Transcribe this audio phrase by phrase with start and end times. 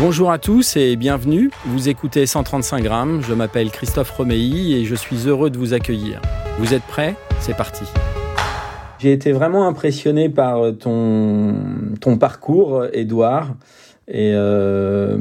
[0.00, 1.50] Bonjour à tous et bienvenue.
[1.66, 3.22] Vous écoutez 135 grammes.
[3.22, 6.20] Je m'appelle Christophe Romeilly et je suis heureux de vous accueillir.
[6.58, 7.14] Vous êtes prêts?
[7.38, 7.84] C'est parti.
[8.98, 11.54] J'ai été vraiment impressionné par ton,
[12.00, 13.54] ton parcours, Edouard.
[14.08, 15.16] Et euh,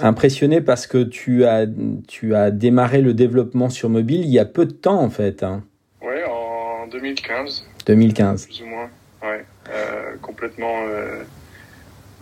[0.00, 1.66] impressionné parce que tu as,
[2.06, 5.42] tu as démarré le développement sur mobile il y a peu de temps en fait.
[5.42, 5.64] Hein.
[6.00, 7.66] Oui, en 2015.
[7.86, 8.46] 2015.
[8.46, 8.88] Plus ou moins,
[9.22, 9.44] ouais.
[9.70, 11.24] Euh, complètement, euh,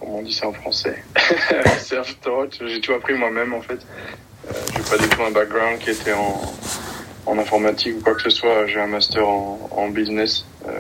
[0.01, 1.03] comment on dit ça en français
[1.79, 2.59] Self-taught.
[2.67, 3.79] J'ai tout appris moi-même en fait.
[4.49, 6.41] Euh, j'ai pas du tout un background qui était en,
[7.27, 8.67] en informatique ou quoi que ce soit.
[8.67, 10.45] J'ai un master en, en business.
[10.67, 10.73] Euh,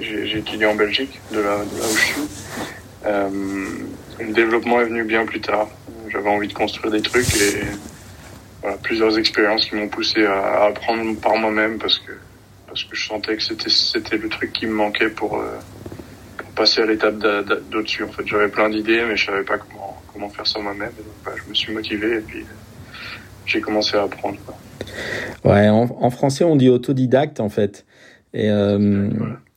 [0.00, 2.22] j'ai étudié en Belgique, de là, de là où je suis.
[3.06, 3.28] Euh,
[4.18, 5.68] le développement est venu bien plus tard.
[6.08, 7.62] J'avais envie de construire des trucs et
[8.62, 12.12] voilà, plusieurs expériences qui m'ont poussé à, à, apprendre par moi-même parce que
[12.66, 15.58] parce que je sentais que c'était c'était le truc qui me manquait pour, euh,
[16.58, 17.18] passer à l'étape
[17.70, 18.04] d'au-dessus.
[18.04, 20.90] En fait, j'avais plein d'idées, mais je savais pas comment comment faire ça moi-même.
[21.24, 22.44] Bah, je me suis motivé et puis
[23.46, 24.38] j'ai commencé à apprendre.
[25.44, 27.84] Ouais, en, en, français on dit autodidacte en fait.
[28.34, 29.08] Et euh.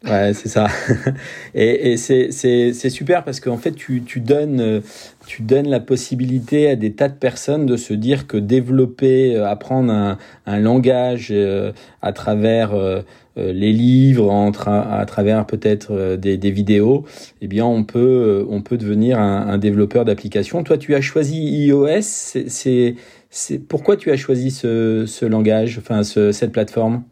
[0.04, 0.68] Ouais, c'est ça.
[1.54, 4.82] Et, et c'est, c'est, c'est super parce qu'en fait, tu, tu, donnes,
[5.28, 9.48] tu donnes la possibilité à des tas de personnes de se dire que développer, euh,
[9.48, 13.02] apprendre un, un langage euh, à travers euh,
[13.36, 17.06] les livres, entre, à travers peut-être des, des vidéos,
[17.42, 20.64] eh bien, on peut, on peut devenir un, un développeur d'application.
[20.64, 22.02] Toi, tu as choisi iOS.
[22.02, 27.04] C'est pourquoi tu as choisi ce, ce langage, enfin, ce, cette plateforme?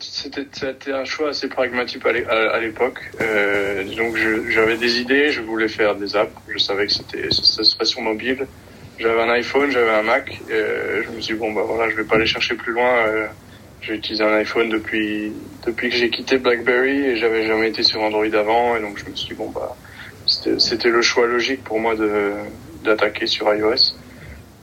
[0.00, 2.98] C'était un choix assez pragmatique à l'époque.
[3.20, 4.16] Euh, donc
[4.50, 6.32] j'avais des idées, je voulais faire des apps.
[6.48, 8.46] Je savais que c'était ça serait sur mobile.
[8.98, 10.40] J'avais un iPhone, j'avais un Mac.
[10.50, 13.06] Euh, je me suis dit, bon bah voilà, je vais pas aller chercher plus loin.
[13.06, 13.26] Euh,
[13.80, 15.32] j'ai utilisé un iPhone depuis
[15.64, 18.76] depuis que j'ai quitté BlackBerry et j'avais jamais été sur Android avant.
[18.76, 19.76] Et donc je me suis dit, bon bah
[20.26, 22.32] c'était le choix logique pour moi de
[22.84, 23.94] d'attaquer sur iOS.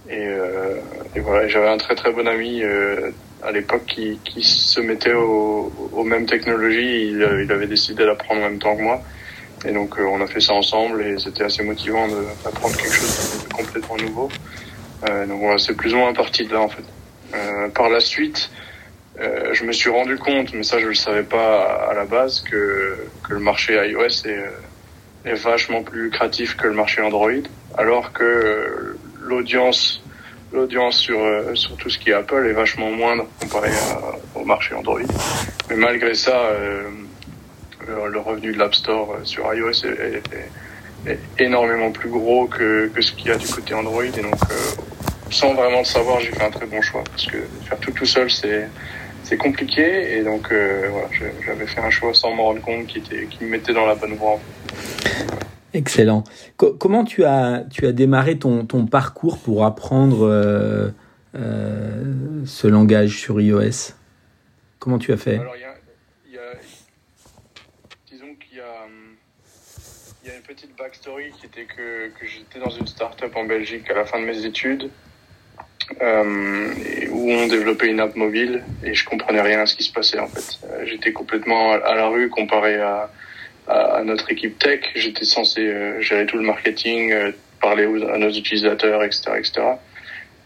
[0.07, 0.75] Et, euh,
[1.15, 3.09] et voilà, j'avais un très très bon ami euh,
[3.45, 7.09] à l'époque qui, qui, se mettait au, aux mêmes technologies.
[7.09, 9.01] Il, il avait décidé d'apprendre en même temps que moi.
[9.65, 12.07] Et donc euh, on a fait ça ensemble et c'était assez motivant
[12.43, 14.29] d'apprendre quelque chose de complètement nouveau.
[15.09, 16.83] Euh, donc voilà, c'est plus ou moins parti de là en fait.
[17.33, 18.49] Euh, par la suite,
[19.19, 22.41] euh, je me suis rendu compte, mais ça je le savais pas à, la base,
[22.41, 22.97] que,
[23.27, 24.45] que le marché iOS est,
[25.25, 27.31] est vachement plus lucratif que le marché Android,
[27.77, 30.01] alors que l'audience
[30.55, 33.69] l'audience sur, euh, sur tout ce qui est Apple est vachement moindre comparé
[34.33, 35.01] au marché Android.
[35.69, 36.89] Mais malgré ça, euh,
[37.87, 43.31] le, revenu de l'App Store sur iOS est, énormément plus gros que, ce qu'il y
[43.31, 44.03] a du côté Android.
[44.03, 44.55] Et donc, euh,
[45.29, 47.37] sans vraiment le savoir, j'ai fait un très bon choix parce que
[47.67, 51.07] faire tout tout seul, c'est compliqué et donc euh, voilà,
[51.45, 54.39] j'avais fait un choix sans m'en rendre compte qui me mettait dans la bonne voie.
[55.75, 56.23] Excellent.
[56.55, 60.89] Co comment tu as, tu as démarré ton, ton parcours pour apprendre euh,
[61.35, 63.93] euh, ce langage sur iOS?
[64.79, 65.37] Comment tu as fait?
[65.37, 65.57] Alors, a,
[66.31, 66.41] y a,
[68.09, 68.61] disons qu'il y,
[70.29, 73.95] a une petite backstory qui était que, que j'étais dans une start-up en Belgique à
[73.95, 74.89] la fin de mes études
[76.01, 76.73] euh,
[77.11, 80.19] où on développait une app mobile et je comprenais rien à ce qui se passait
[80.19, 80.57] en fait.
[80.85, 83.11] J'étais complètement à la rue comparé à
[83.67, 84.81] à, notre équipe tech.
[84.95, 87.31] J'étais censé euh, gérer tout le marketing, euh,
[87.61, 89.61] parler aux, à nos utilisateurs, etc., etc.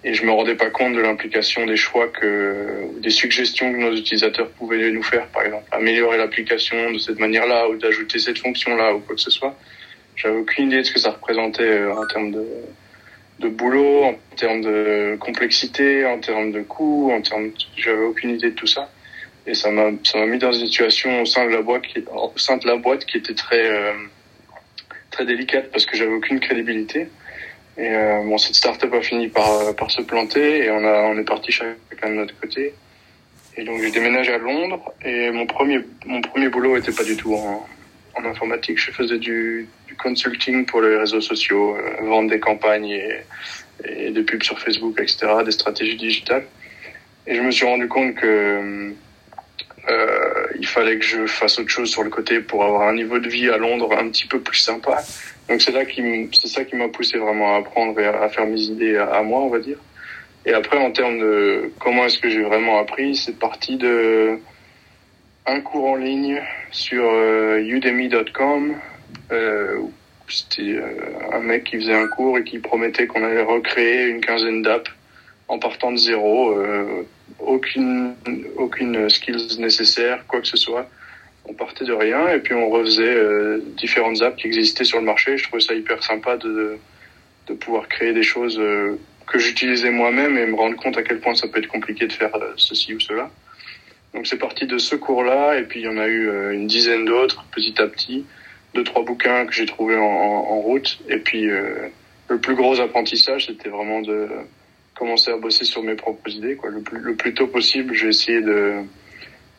[0.03, 3.93] Et je me rendais pas compte de l'implication des choix que, des suggestions que nos
[3.93, 8.95] utilisateurs pouvaient nous faire, par exemple, améliorer l'application de cette manière-là ou d'ajouter cette fonction-là
[8.95, 9.55] ou quoi que ce soit.
[10.15, 12.45] J'avais aucune idée de ce que ça représentait euh, en termes de,
[13.39, 18.51] de boulot, en termes de complexité, en termes de coûts, en termes, j'avais aucune idée
[18.51, 18.89] de tout ça
[19.49, 21.61] et ça m'a ça m'a mis dans une situation au sein de la
[22.77, 23.93] boîte qui était très euh,
[25.09, 27.07] très délicate parce que j'avais aucune crédibilité.
[27.77, 31.17] Et euh, bon cette startup a fini par par se planter et on a on
[31.17, 32.75] est parti chacun de notre côté.
[33.57, 37.17] Et donc j'ai déménagé à Londres et mon premier mon premier boulot était pas du
[37.17, 37.67] tout en,
[38.23, 38.77] informatique.
[38.77, 43.15] Je faisais du, du consulting pour les réseaux sociaux euh, vendre des campagnes et,
[43.85, 46.45] et des pubs sur Facebook etc des stratégies digitales.
[47.25, 48.93] Et je me suis rendu compte que
[49.89, 53.19] euh, il fallait que je fasse autre chose sur le côté pour avoir un niveau
[53.19, 55.01] de vie à Londres un petit peu plus sympa
[55.47, 58.45] Donc c'est là qui c'est ça qui m'a poussé vraiment à apprendre et à, faire
[58.45, 59.77] mes idées à, moi, on va dire.
[60.45, 64.39] Et après, en termes de comment est-ce que j'ai vraiment appris, c'est parti de
[65.45, 66.41] un cours en ligne
[66.71, 68.75] sur euh, udemy.com.
[69.31, 69.81] Euh,
[70.27, 70.83] c'était euh,
[71.33, 74.91] un mec qui faisait un cours et qui promettait qu'on allait recréer une quinzaine d'apps
[75.47, 77.07] en partant de zéro, euh,
[77.39, 78.15] aucune
[78.57, 80.89] aucune skills nécessaire, quoi que ce soit.
[81.45, 85.05] On partait de rien et puis on refaisait euh, différentes apps qui existaient sur le
[85.05, 85.37] marché.
[85.37, 86.77] Je trouvais ça hyper sympa de
[87.47, 91.19] de pouvoir créer des choses euh, que j'utilisais moi-même et me rendre compte à quel
[91.19, 93.29] point ça peut être compliqué de faire ceci ou cela.
[94.13, 97.05] Donc c'est parti de ce cours-là et puis il y en a eu une dizaine
[97.05, 98.25] d'autres petit à petit,
[98.73, 103.45] deux trois bouquins que j'ai trouvés en, en, route et puis le plus gros apprentissage
[103.45, 104.27] c'était vraiment de
[104.99, 106.55] commencer à bosser sur mes propres idées.
[106.57, 106.69] Quoi.
[106.69, 108.83] Le, plus, le plus tôt possible, j'ai essayé de,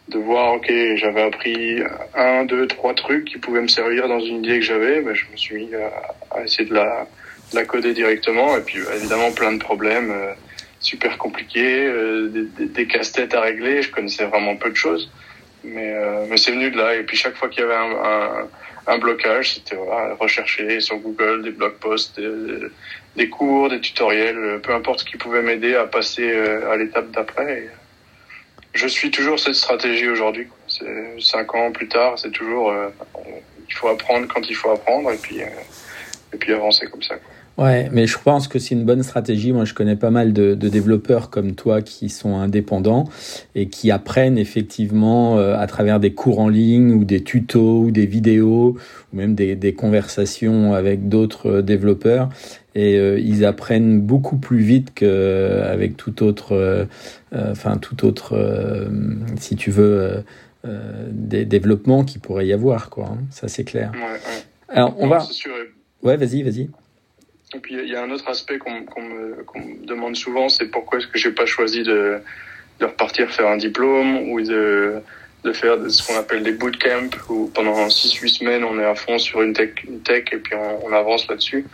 [0.09, 1.83] de voir, ok, j'avais appris
[2.15, 5.01] un, deux, trois trucs qui pouvaient me servir dans une idée que j'avais.
[5.01, 7.07] Ben, je me suis mis à, essayer de la,
[7.53, 8.55] de la, coder directement.
[8.59, 10.33] Et puis, évidemment, plein de problèmes euh,
[10.79, 12.29] super compliqués, euh,
[12.59, 13.81] des, casse-têtes à régler.
[13.81, 15.11] Je connaissais vraiment peu de choses.
[15.65, 16.97] Mais, euh, mais c'est venu de là.
[16.97, 18.47] Et puis, chaque fois qu'il y avait un,
[18.87, 19.77] un blocage, c'était
[20.19, 22.21] rechercher sur Google des blog posts,
[23.29, 27.11] cours, des tutoriels, euh, peu importe ce qui pouvait m'aider à passer euh, à l'étape
[27.11, 27.69] d'après.
[28.73, 30.47] Je suis toujours cette stratégie aujourd'hui.
[31.19, 32.89] Cinq ans plus tard, c'est toujours euh,
[33.69, 35.41] il faut apprendre quand il faut apprendre et puis
[36.33, 37.17] et puis avancer comme ça.
[37.61, 39.53] Ouais, mais je pense que c'est une bonne stratégie.
[39.53, 43.05] Moi, je connais pas mal de, développeurs comme toi qui sont indépendants
[43.55, 47.91] et qui apprennent effectivement euh, à travers des cours en ligne ou des tutos ou
[47.91, 48.79] des vidéos
[49.13, 52.31] ou même des, des conversations avec d'autres euh, développeurs.
[52.75, 56.87] Et euh, ils apprennent beaucoup plus vite qu'avec tout autre,
[57.33, 58.89] enfin tout autre,
[59.39, 60.25] si tu veux,
[61.11, 63.07] des développements qui pourrait y avoir, quoi.
[63.13, 63.19] Hein.
[63.31, 63.93] Ça, c'est clair.
[63.95, 64.45] Ouais, ouais.
[64.69, 65.27] Alors, on va.
[66.03, 66.71] Ouais, vas-y, vas-y.
[67.55, 70.67] Et puis il y a un autre aspect qu'on me, qu me, demande souvent, c'est
[70.67, 72.21] pourquoi est-ce que j'ai pas choisi de,
[72.79, 75.03] de repartir faire un diplôme ou de,
[75.43, 79.19] de faire ce qu'on appelle des bootcamps où pendant 6-8 semaines on est à fond
[79.19, 81.67] sur une tech, une tech et puis on, on avance là-dessus.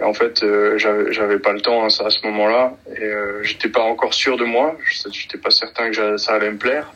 [0.00, 3.68] Et en fait, euh, j'avais pas le temps hein, à ce moment-là et euh, j'étais
[3.68, 4.76] pas encore sûr de moi.
[5.10, 6.92] J'étais pas certain que ça allait me plaire.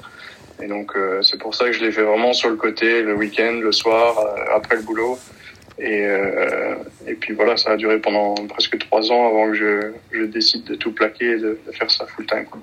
[0.63, 3.15] Et donc euh, c'est pour ça que je l'ai fait vraiment sur le côté, le
[3.15, 5.19] week-end, le soir, euh, après le boulot.
[5.79, 6.75] Et, euh,
[7.07, 10.65] et puis voilà, ça a duré pendant presque trois ans avant que je, je décide
[10.65, 12.45] de tout plaquer et de, de faire ça full time.
[12.51, 12.61] Quoi.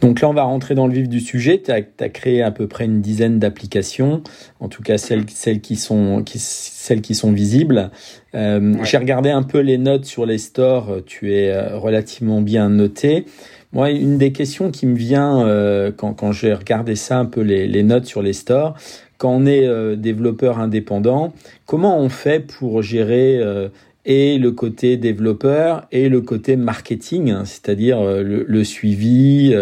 [0.00, 1.60] Donc là, on va rentrer dans le vif du sujet.
[1.62, 4.22] Tu as, as, créé à peu près une dizaine d'applications,
[4.60, 7.90] en tout cas celles, celles, qui, sont, qui, celles qui sont visibles.
[8.34, 8.84] Euh, ouais.
[8.84, 13.24] J'ai regardé un peu les notes sur les stores, tu es euh, relativement bien noté.
[13.72, 17.40] Moi, une des questions qui me vient euh, quand, quand j'ai regardé ça, un peu
[17.40, 18.74] les, les notes sur les stores,
[19.18, 21.32] quand on est euh, développeur indépendant,
[21.66, 23.68] comment on fait pour gérer euh,
[24.04, 29.54] et le côté développeur et le côté marketing, hein, c'est-à-dire euh, le, suivi,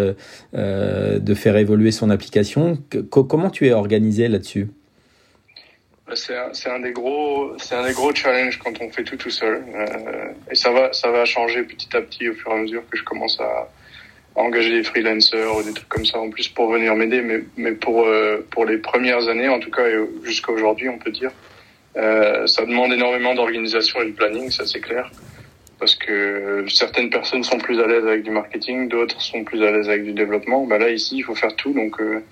[0.53, 2.79] de faire évoluer son application?
[3.11, 4.69] Comment tu es organisé là-dessus?
[6.15, 9.31] C'est un, un, des gros, c'est un des gros challenges quand on fait tout tout
[9.31, 9.63] seul.
[10.51, 12.99] et ça va, ça va changer petit à petit au fur et à mesure que
[12.99, 13.71] je commence à,
[14.35, 17.73] engager des freelancers ou des trucs comme ça en plus pour venir m'aider, mais, mais
[17.73, 19.85] pour, euh, pour les premières années, en tout cas
[20.25, 21.31] jusqu'à aujourd'hui, on peut dire,
[21.97, 25.11] euh, ça demande énormément d'organisation et de planning, ça c'est clair.
[25.79, 29.71] Parce que certaines personnes sont plus à l'aise avec du marketing, d'autres sont plus à
[29.71, 30.65] l'aise avec du développement.
[30.67, 31.73] Bah là, ici, il faut faire tout.
[31.73, 32.23] Donc, euh,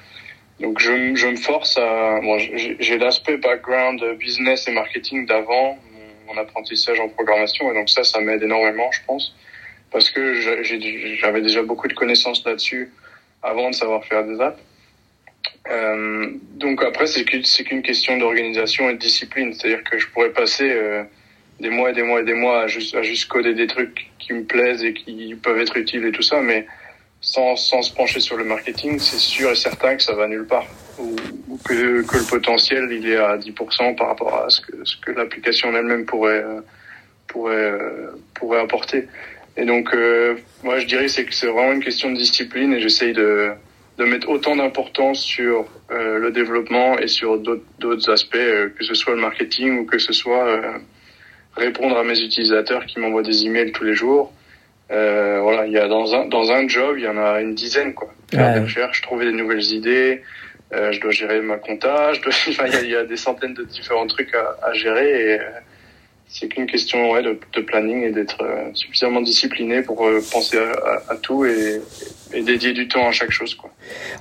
[0.61, 2.21] donc je, je me force à...
[2.23, 5.76] Bon, j'ai l'aspect background business et marketing d'avant,
[6.28, 9.35] mon apprentissage en programmation, et donc ça, ça m'aide énormément, je pense
[9.92, 10.34] parce que
[11.20, 12.90] j'avais déjà beaucoup de connaissances là-dessus
[13.42, 14.58] avant de savoir faire des apps.
[15.70, 19.52] Euh, donc après, c'est qu'une question d'organisation et de discipline.
[19.52, 21.04] C'est-à-dire que je pourrais passer euh,
[21.61, 24.44] des mois et des mois et des mois à juste, coder des trucs qui me
[24.44, 26.66] plaisent et qui peuvent être utiles et tout ça, mais
[27.20, 30.46] sans, sans se pencher sur le marketing, c'est sûr et certain que ça va nulle
[30.46, 30.66] part.
[30.99, 31.16] Ou,
[31.64, 35.75] que, le potentiel, il est à 10% par rapport à ce que, ce que l'application
[35.76, 36.44] elle-même pourrait,
[37.37, 39.06] euh, pourrait apporter.
[39.56, 42.80] Et donc, euh, moi, je dirais c'est que c'est vraiment une question de discipline et
[42.80, 43.52] j'essaye de,
[43.99, 48.94] de mettre autant d'importance sur euh, le développement et sur d'autres aspects, euh, que ce
[48.94, 50.78] soit le marketing ou que ce soit euh,
[51.54, 54.32] répondre à mes utilisateurs qui m'envoient des emails tous les jours.
[54.90, 57.54] Euh, voilà, il y a dans un dans un job, il y en a une
[57.54, 58.12] dizaine quoi.
[58.30, 58.54] Faire ouais.
[58.54, 60.23] des recherches, trouver des nouvelles idées.
[60.73, 62.14] je dois gérer ma compta.
[62.14, 64.56] Je dois, enfin, il y, a, il y a des centaines de différents trucs à,
[64.62, 65.38] à gérer et
[66.29, 70.57] c'est qu'une question ouais, de, de, planning et d'être euh, suffisamment discipliné pour euh, penser
[70.57, 71.81] à, à, à tout et,
[72.33, 73.55] et, dédier du temps à chaque chose.
[73.55, 73.71] Quoi.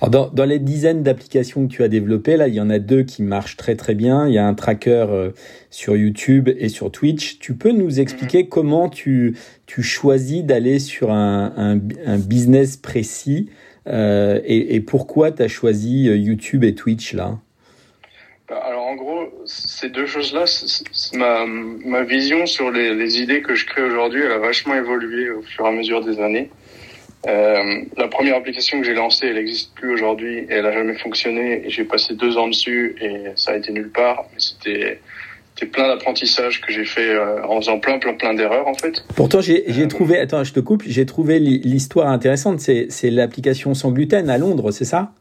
[0.10, 3.04] dans, dans, les dizaines d'applications que tu as développées, là, il y en a deux
[3.04, 4.28] qui marchent très très bien.
[4.28, 5.32] Il y a un tracker euh,
[5.70, 7.40] sur YouTube et sur Twitch.
[7.40, 8.50] Tu peux nous expliquer mhm.
[8.50, 13.50] comment tu, tu choisis d'aller sur un, un, un, business précis
[13.88, 17.40] euh, et, et, pourquoi tu as choisi YouTube et Twitch là?
[18.52, 20.46] Alors en gros, ces deux choses-là,
[21.14, 25.32] ma, ma vision sur les, les idées que je crée aujourd'hui, elle a vachement évolué
[25.32, 26.50] au fur et à mesure des années.
[27.28, 30.96] Euh, la première application que j'ai lancée, elle n'existe plus aujourd'hui et elle a jamais
[30.96, 31.66] fonctionné.
[31.66, 34.26] Et j'ai passé deux ans dessus et ça a été nulle part.
[34.34, 35.00] Mais c'était
[35.68, 39.04] plein d'apprentissages que j'ai fait euh, en faisant plein plein plein d'erreurs en fait.
[39.16, 43.76] Pourtant j'ai euh, trouvé attends je te coupe j'ai trouvé l'histoire intéressante c'est c'est l'application
[43.76, 45.12] sans gluten à Londres c'est ça?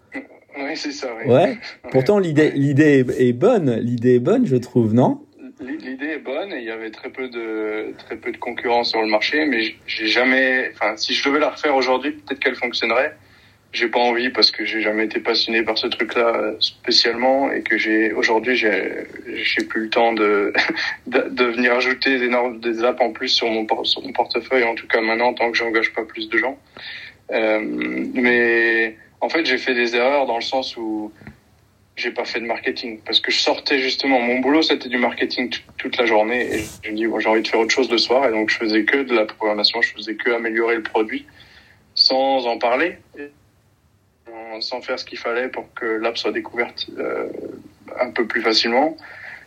[0.59, 1.09] Oui c'est ça.
[1.19, 1.33] Oui.
[1.33, 1.59] Ouais.
[1.91, 5.21] Pourtant l'idée l'idée est bonne l'idée est bonne je trouve non?
[5.61, 9.03] L'idée est bonne et il y avait très peu de très peu de concurrence sur
[9.03, 10.71] le marché, mais j'ai jamais.
[10.73, 13.15] Enfin, si je devais la refaire aujourd'hui, peut-être qu'elle fonctionnerait.
[13.73, 17.79] J'ai pas envie parce que j'ai jamais été passionné par ce truc-là spécialement et que
[17.79, 19.05] j'ai aujourd'hui j'ai
[19.35, 20.53] j'ai plus le temps de,
[21.07, 24.65] de, venir ajouter des, des apps en plus sur mon sur mon portefeuille.
[24.65, 26.59] En tout cas maintenant, tant que j'engage pas plus de gens.
[27.33, 27.61] Euh,
[28.15, 31.13] mais en fait, j'ai fait des erreurs dans le sens où
[31.97, 33.01] j'ai pas fait de marketing.
[33.05, 36.55] Parce que je sortais justement mon boulot c'était du marketing toute la journée.
[36.55, 38.27] Et je me dis j'ai envie de faire autre chose le soir.
[38.27, 39.83] Et donc je faisais que de la programmation.
[39.83, 41.27] Je faisais que améliorer le produit
[41.95, 42.99] sans en parler.
[44.61, 47.29] Sans faire ce qu'il fallait pour que l'app soit découverte euh,
[48.01, 48.97] un peu plus facilement.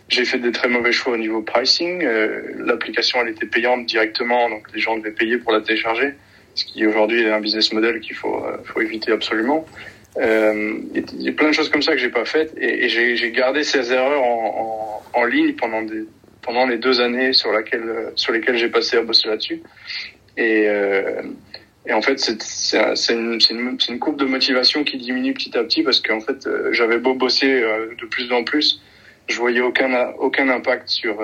[0.09, 2.03] J'ai fait des très mauvais choix au niveau pricing.
[2.03, 4.49] Euh, l'application elle était payante directement.
[4.49, 6.13] Donc les gens devaient payer pour la télécharger
[6.55, 9.65] ce qui aujourd'hui est un business model qu'il faut euh, faut éviter absolument.
[10.17, 13.31] Euh, il y a plein de choses comme ça que j'ai pas faites et, j'ai
[13.31, 16.03] gardé ces erreurs en, ligne pendant des,
[16.43, 19.63] pendant les deux années sur laquelle sur lesquelles j'ai passé à bosser là-dessus.
[20.37, 21.21] Et, euh,
[21.85, 25.83] et en fait c'est une, une, une courbe de motivation qui diminue petit à petit
[25.83, 28.81] parce qu'en fait euh, j'avais beau bosser euh, de plus en plus
[29.27, 31.17] je voyais aucun aucun impact sur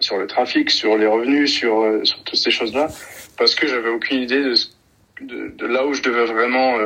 [0.00, 2.88] sur le trafic sur les revenus sur sur toutes ces choses là
[3.40, 4.52] parce que j'avais aucune idée
[5.22, 6.76] de, là où je devais vraiment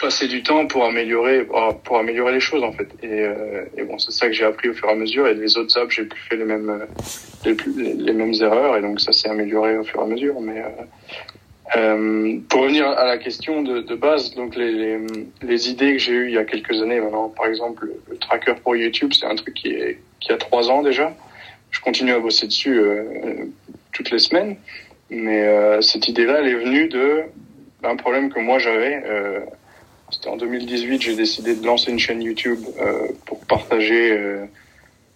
[0.00, 1.44] passer du temps pour améliorer
[1.82, 2.88] pour améliorer les choses en fait.
[3.02, 5.26] Et, euh, et bon c'est ça que j'ai appris au fur et à mesure.
[5.26, 8.76] Et les autres apps j'ai plus fait les mêmes euh, les, mêmes erreurs.
[8.76, 10.40] Et donc ça s'est amélioré au fur et à mesure.
[10.40, 10.68] Mais euh,
[11.76, 16.34] euh, pour revenir à la question de, base donc les, idées que j'ai eues il
[16.34, 20.32] y a quelques années maintenant par exemple le, tracker pour YouTube c'est un truc qui
[20.32, 21.12] a trois ans déjà.
[21.72, 23.46] Je continue à bosser dessus euh,
[23.92, 24.56] toutes les semaines
[25.12, 27.22] mais cette idée là elle est venue de
[27.84, 29.02] un problème que moi j'avais
[30.12, 34.44] c'était en 2018, j'ai décidé de lancer une chaîne YouTube euh, pour partager euh,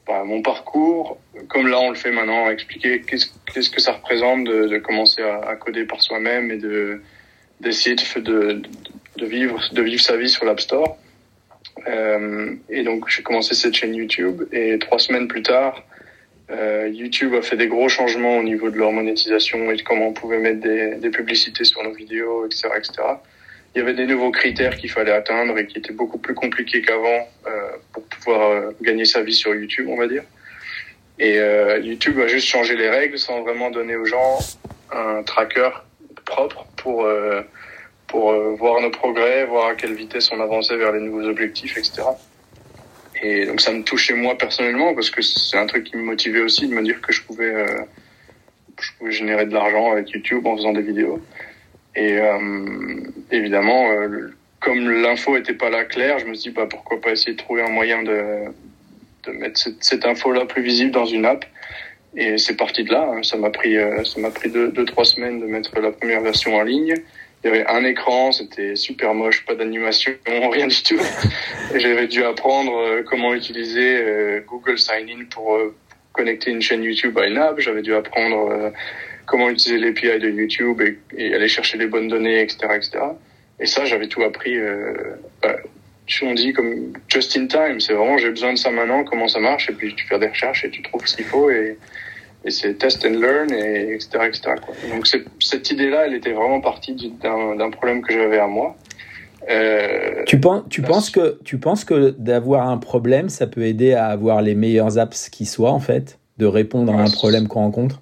[0.07, 4.69] bah, mon parcours, comme là on le fait maintenant, expliquer qu'est-ce, que ça représente de,
[4.69, 7.03] de commencer à, à, coder par soi-même et de
[7.61, 8.62] d'essayer de, de,
[9.17, 10.97] de, vivre de vivre sa vie sur l'App Store.
[11.87, 15.83] Euh, et donc j'ai commencé cette chaîne YouTube et trois semaines plus tard,
[16.50, 20.09] euh, YouTube a fait des gros changements au niveau de leur monétisation et de comment
[20.09, 22.93] on pouvait mettre des, publicités sur nos vidéos, etc., etc
[23.75, 26.81] il y avait des nouveaux critères qu'il fallait atteindre et qui étaient beaucoup plus compliqués
[26.81, 30.23] qu'avant euh, pour pouvoir euh, gagner sa vie sur YouTube, on va dire.
[31.19, 31.37] Et
[31.83, 34.38] YouTube a juste changé les règles sans vraiment donner aux gens
[34.93, 35.71] un tracker
[36.26, 37.09] propre pour
[38.07, 42.03] pour voir nos progrès, voir à quelle vitesse on avançait vers les nouveaux objectifs, etc.
[43.23, 46.40] Et donc ça me touchait moi personnellement parce que c'est un truc qui me motivait
[46.40, 47.66] aussi de me dire que je pouvais
[48.80, 51.20] je pouvais générer de l'argent avec YouTube en faisant des vidéos.
[51.94, 56.66] Et euh, évidemment, euh, comme l'info était pas là claire, je me suis dit bah,
[56.68, 58.44] pourquoi pas essayer de trouver un moyen de,
[59.26, 61.44] de mettre cette, cette info-là plus visible dans une app.
[62.16, 63.11] Et c'est parti de là.
[63.14, 63.23] Hein.
[63.23, 66.20] Ça m'a pris, euh, ça m'a pris deux, deux, trois semaines de mettre la première
[66.20, 66.94] version en ligne.
[67.47, 71.00] Il y avait un écran, c'était super moche, pas d'animation, rien du tout.
[71.76, 75.57] J'avais dû apprendre comment utiliser Google Sign In pour
[76.12, 77.61] connecter une chaîne YouTube à une app.
[77.61, 78.73] J'avais dû apprendre
[79.26, 80.83] comment utiliser l'API de YouTube
[81.17, 82.99] et, aller chercher les bonnes données, etc., etc.
[83.61, 84.57] Et ça, j'avais tout appris.
[84.59, 84.95] Euh,
[85.43, 85.57] bah,
[86.23, 87.81] on dit comme just in time.
[87.81, 90.29] C'est vraiment j'ai besoin de ça maintenant, comment ça marche, et puis tu fais des
[90.29, 91.50] recherches et tu trouves ce qu'il faut
[92.47, 94.55] et c'est test and learn et etc etc.
[94.65, 94.75] Quoi.
[94.91, 98.76] Donc cette idée-là, elle était vraiment partie d'un problème que j'avais à moi.
[99.49, 103.93] Euh, tu penses, tu penses que tu penses que d'avoir un problème, ça peut aider
[103.93, 107.61] à avoir les meilleures apps qui soient en fait, de répondre à un problème qu'on
[107.61, 108.00] rencontre?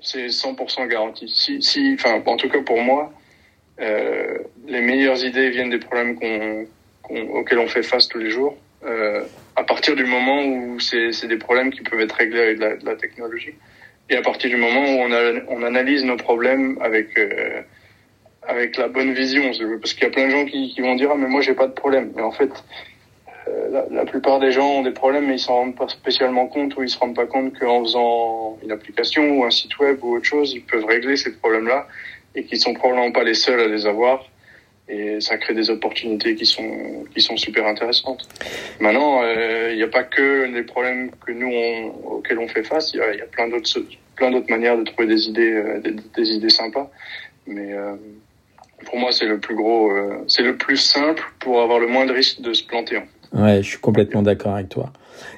[0.00, 1.30] C'est 100% garanti.
[1.32, 3.12] Si, si, enfin, en tout cas pour moi,
[3.80, 6.66] euh, les meilleures idées viennent des problèmes qu'on,
[7.38, 8.56] auxquels on fait face tous les jours.
[8.84, 9.22] Euh,
[9.56, 12.86] à partir du moment où c'est, des problèmes qui peuvent être réglés avec la, de
[12.86, 13.54] la, technologie,
[14.10, 17.62] et à partir du moment où on, a, on analyse nos problèmes avec euh,
[18.46, 19.52] avec la bonne vision.
[19.80, 21.54] Parce qu'il y a plein de gens qui, qui vont dire ah mais moi j'ai
[21.54, 22.12] pas de problème.
[22.16, 22.50] Mais en fait,
[23.48, 26.76] euh, la, plupart des gens ont des problèmes mais ils s'en rendent pas spécialement compte
[26.76, 30.16] ou ils se rendent pas compte qu'en faisant une application ou un site web ou
[30.16, 31.86] autre chose, ils peuvent régler ces problèmes-là
[32.34, 34.24] et qu'ils sont probablement pas les seuls à les avoir.
[34.92, 38.28] Et ça crée des opportunités qui sont qui sont super intéressantes.
[38.78, 41.50] Maintenant, euh, il n'y a pas que les problèmes que nous
[42.04, 42.92] auxquels on fait face.
[42.92, 43.80] Il y a, plein d'autres
[44.16, 45.80] plein d'autres manières de trouver des idées euh,
[46.14, 46.90] des, idées sympas.
[47.46, 47.94] Mais euh,
[48.84, 52.04] pour moi, c'est le plus gros, euh, c'est le plus simple pour avoir le moins
[52.04, 53.00] de risque de se planter.
[53.32, 54.92] Ouais, je suis complètement d'accord avec toi.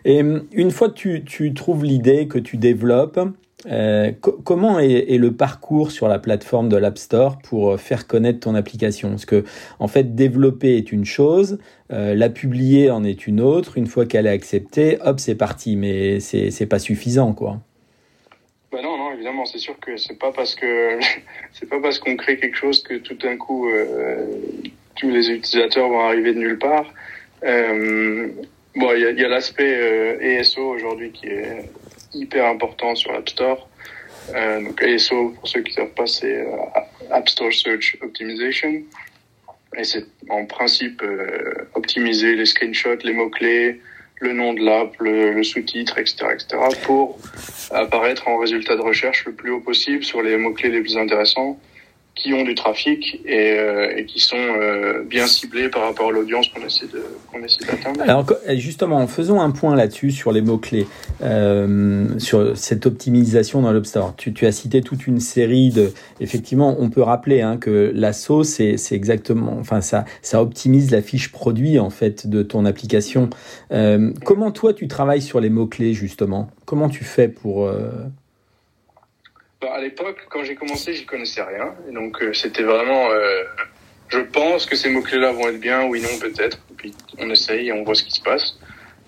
[0.04, 3.20] Et hum, une fois que tu, tu trouves l'idée, que tu développes,
[3.66, 8.40] euh, comment est, le parcours sur la plateforme de l'App Store pour euh, faire connaître
[8.40, 9.10] ton application?
[9.10, 9.44] Parce que,
[9.78, 11.58] en fait, développer est une chose,
[11.92, 13.78] euh, la publier en est une autre.
[13.78, 15.76] Une fois qu'elle est acceptée, hop, c'est parti.
[15.76, 17.58] Mais c'est pas suffisant, quoi.
[18.70, 20.98] Bah non, non, évidemment, c'est sûr que c'est pas parce que
[21.52, 23.68] c'est pas parce qu'on crée quelque chose que tout d'un coup
[24.96, 26.92] tous les utilisateurs vont arriver de nulle part.
[27.42, 31.70] Bon, il y a, l'aspect ESO aujourd'hui qui est
[32.14, 33.68] hyper important sur l'App Store.
[34.34, 36.46] Euh, donc ESO, pour ceux qui ne savent pas, c'est euh,
[37.10, 38.82] App Store Search Optimization.
[39.76, 43.80] Et c'est en principe euh, optimiser les screenshots, les mots-clés,
[44.20, 47.18] le nom de l'app, le, le sous-titre, etc., etc., pour
[47.72, 51.58] apparaître en résultat de recherche le plus haut possible sur les mots-clés les plus intéressants
[52.14, 56.12] qui ont du trafic et, euh, et qui sont euh, bien ciblés par rapport à
[56.12, 58.00] l'audience qu'on essaie de qu'on essaie d'atteindre.
[58.02, 58.24] Alors
[58.56, 60.86] justement, faisons un point là-dessus sur les mots clés,
[61.22, 64.14] euh, sur cette optimisation dans l'App Store.
[64.16, 65.92] Tu, tu, as cité toute une série de.
[66.20, 70.90] Effectivement, on peut rappeler hein, que la sauce, c'est, c'est exactement, enfin ça ça optimise
[70.90, 73.30] la fiche produit en fait de ton application.
[73.72, 76.48] Euh, comment toi tu travailles sur les mots clés justement?
[76.64, 77.90] Comment tu fais pour euh,
[79.64, 81.74] bah, à l'époque, quand j'ai commencé, j'y connaissais rien.
[81.90, 83.44] Donc, euh, c'était vraiment, euh,
[84.08, 86.58] je pense que ces mots-clés-là vont être bien, oui, non, peut-être.
[86.76, 88.58] Puis, on essaye et on voit ce qui se passe.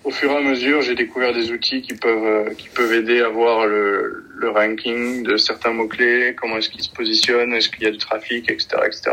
[0.05, 3.21] Au fur et à mesure, j'ai découvert des outils qui peuvent, euh, qui peuvent aider
[3.21, 7.83] à voir le, le ranking de certains mots-clés, comment est-ce qu'ils se positionnent, est-ce qu'il
[7.83, 9.11] y a du trafic, etc., etc.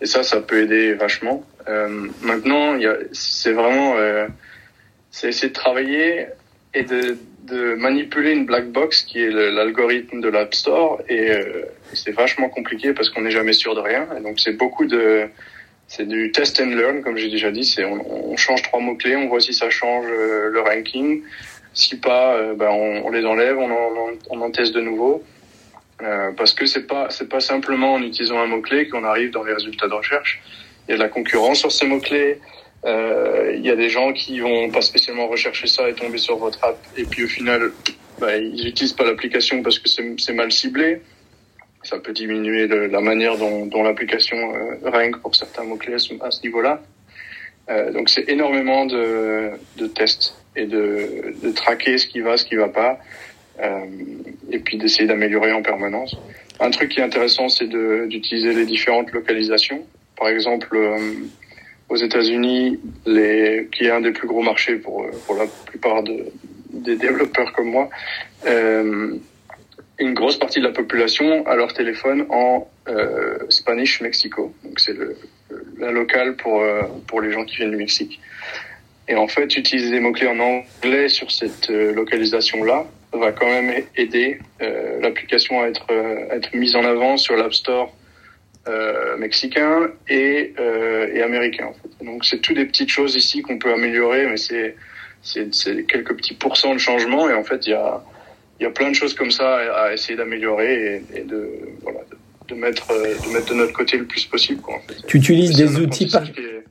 [0.00, 1.44] Et ça, ça peut aider vachement.
[1.68, 2.78] Euh, maintenant,
[3.12, 4.28] c'est vraiment, euh,
[5.10, 6.26] c'est essayer de travailler
[6.74, 11.64] et de, de manipuler une black box qui est l'algorithme de l'App Store et euh,
[11.92, 14.06] c'est vachement compliqué parce qu'on n'est jamais sûr de rien.
[14.16, 15.26] Et donc c'est beaucoup de
[15.88, 17.64] c'est du test and learn comme j'ai déjà dit.
[17.64, 21.22] C'est on, on, change trois mots clés on voit si ça change euh, le ranking.
[21.74, 25.24] Si pas euh, ben on, les enlève on en, on en teste de nouveau.
[26.02, 29.30] Euh, parce que c'est pas c'est pas simplement en utilisant un mot clé qu'on arrive
[29.30, 30.40] dans les résultats de recherche.
[30.86, 32.38] Il y a de la concurrence sur ces mots clés
[32.84, 36.62] il y a des gens qui vont pas spécialement rechercher ça et tomber sur votre
[36.64, 37.70] app et puis au final
[38.18, 41.00] bah, ils n'utilisent pas l'application parce que c'est mal ciblé.
[41.82, 46.30] Ça peut diminuer le, la manière dont, dont l'application euh, rank pour certains mots-clés à
[46.30, 46.80] ce niveau-là.
[47.68, 52.44] Euh, donc c'est énormément de, de, tests et de, de traquer ce qui va, ce
[52.44, 52.98] qui va pas,
[53.60, 53.84] euh,
[54.50, 56.16] et puis d'essayer d'améliorer en permanence.
[56.60, 57.68] Un truc qui est intéressant, c'est
[58.08, 59.84] d'utiliser les différentes localisations.
[60.16, 60.98] Par exemple, euh,
[61.92, 65.04] aux États-Unis, qui est un des plus gros marchés pour,
[65.36, 66.24] la plupart de,
[66.70, 67.90] des développeurs comme moi,
[68.46, 69.18] euh,
[69.98, 74.54] une grosse partie de la population a leur téléphone en euh, Spanish Mexico.
[74.64, 74.96] Donc c'est
[75.78, 78.18] la locale pour, euh, pour les gens qui viennent du Mexique.
[79.06, 84.38] Et en fait, utiliser des mots-clés en anglais sur cette localisation-là va quand même aider
[85.02, 87.92] l'application à être mise en avant sur l'App Store
[88.68, 91.66] euh, mexicain et, euh, et américain.
[91.66, 92.04] En fait.
[92.04, 94.76] Donc c'est tout des petites choses ici qu'on peut améliorer, mais c'est
[95.20, 98.02] c'est quelques petits pourcents de changement et en fait il y a
[98.58, 101.48] il y a plein de choses comme ça à, essayer d'améliorer et, et, de
[101.82, 104.60] voilà de, de, mettre de mettre de notre côté le plus possible.
[104.60, 105.06] Quoi, en fait.
[105.06, 106.22] Tu utilises des outils par...
[106.22, 106.64] Est...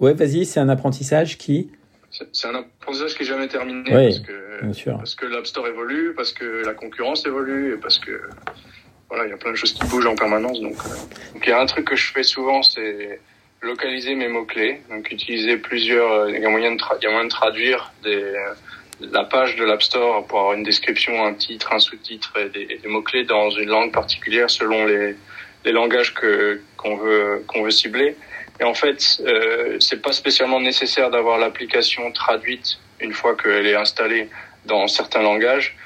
[0.00, 1.70] Ouais, vas-y, c'est un apprentissage qui
[2.32, 4.96] c'est un apprentissage qui est jamais terminé oui, parce que bien sûr.
[4.96, 8.22] parce que l'App Store évolue, parce que la concurrence évolue et parce que
[9.08, 10.60] voilà, il y a plein de choses qui bougent en permanence.
[10.60, 13.20] Donc, euh, donc il y a un truc que je fais souvent, c'est
[13.62, 14.82] localiser mes mots clés.
[14.90, 16.28] Donc utiliser plusieurs.
[16.28, 18.32] Il y a moyen de, y a moyen de traduire des,
[19.00, 22.78] la page de l'App Store pour avoir une description, un titre, un sous-titre et des,
[22.78, 25.16] des mots clés dans une langue particulière selon les,
[25.64, 28.16] les langages que qu'on veut qu'on veut cibler.
[28.60, 33.76] Et en fait, euh, c'est pas spécialement nécessaire d'avoir l'application traduite une fois qu'elle est
[33.76, 34.28] installée
[34.66, 35.76] dans certains langages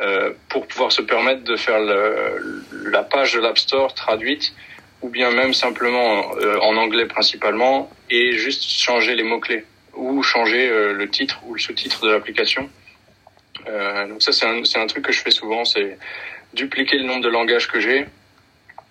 [0.00, 4.54] euh, pour pouvoir se permettre de faire le, la page de l'App Store traduite
[5.02, 10.68] ou bien même simplement euh, en anglais principalement et juste changer les mots-clés ou changer
[10.68, 12.70] euh, le titre ou le sous-titre de l'application.
[13.68, 15.98] Euh, donc ça c'est un, un truc que je fais souvent, c'est
[16.54, 18.06] dupliquer le nombre de langages que j'ai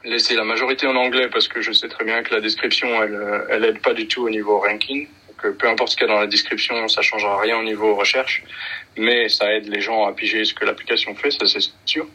[0.03, 3.45] laisser la majorité en anglais parce que je sais très bien que la description, elle,
[3.49, 5.07] elle aide pas du tout au niveau ranking.
[5.43, 7.95] Donc, peu importe ce qu'il y a dans la description, ça changera rien au niveau
[7.95, 8.43] recherche,
[8.97, 12.07] mais ça aide les gens à piger ce que l'application fait, ça c'est sûr.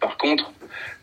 [0.00, 0.52] Par contre,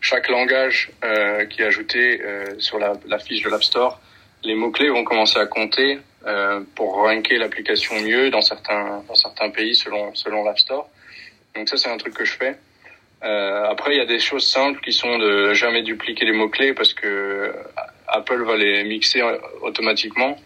[0.00, 4.00] chaque langage euh, qui est ajouté euh, sur la, la, fiche de l'App Store,
[4.44, 9.50] les mots-clés vont commencer à compter euh, pour ranker l'application mieux dans certains, dans certains
[9.50, 10.88] pays selon, selon l'App Store.
[11.54, 12.56] Donc ça, c'est un truc que je fais.
[13.22, 16.72] Euh, après, il y a des choses simples qui sont de jamais dupliquer les mots-clés
[16.72, 17.54] parce que
[18.08, 19.22] Apple va les mixer
[19.62, 20.38] automatiquement.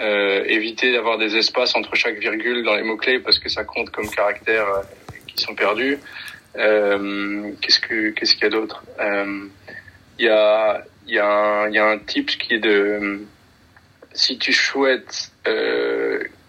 [0.00, 3.90] Euh, éviter d'avoir des espaces entre chaque virgule dans les mots-clés parce que ça compte
[3.90, 4.82] comme caractères euh,
[5.28, 5.98] qui sont perdus.
[6.56, 8.82] Euh, qu'est-ce que qu'est-ce qu'il y a d'autre?
[8.98, 9.46] Euh,
[10.18, 13.24] Il y a il y a un il y a un tip qui est de
[14.12, 15.30] si tu souhaites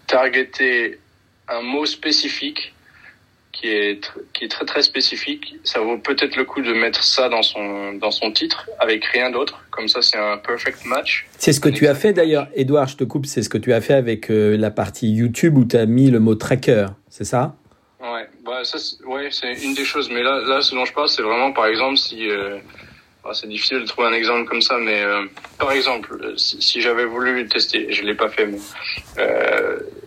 [0.08, 0.98] targeter
[1.46, 2.74] un mot spécifique
[3.56, 5.56] qui est qui est très très spécifique.
[5.64, 9.30] Ça vaut peut-être le coup de mettre ça dans son dans son titre avec rien
[9.30, 9.62] d'autre.
[9.70, 11.26] Comme ça, c'est un perfect match.
[11.38, 12.88] C'est ce que tu as fait d'ailleurs, Edouard.
[12.88, 13.26] Je te coupe.
[13.26, 16.10] C'est ce que tu as fait avec euh, la partie YouTube où tu as mis
[16.10, 16.86] le mot tracker.
[17.08, 17.56] C'est ça?
[18.00, 20.10] Ouais, bah ça, ouais, c'est une des choses.
[20.10, 22.58] Mais là, là, ce dont je parle, c'est vraiment, par exemple, si euh,
[23.24, 25.24] bah, c'est difficile de trouver un exemple comme ça, mais euh,
[25.58, 28.58] par exemple, si, si j'avais voulu tester, je l'ai pas fait, mais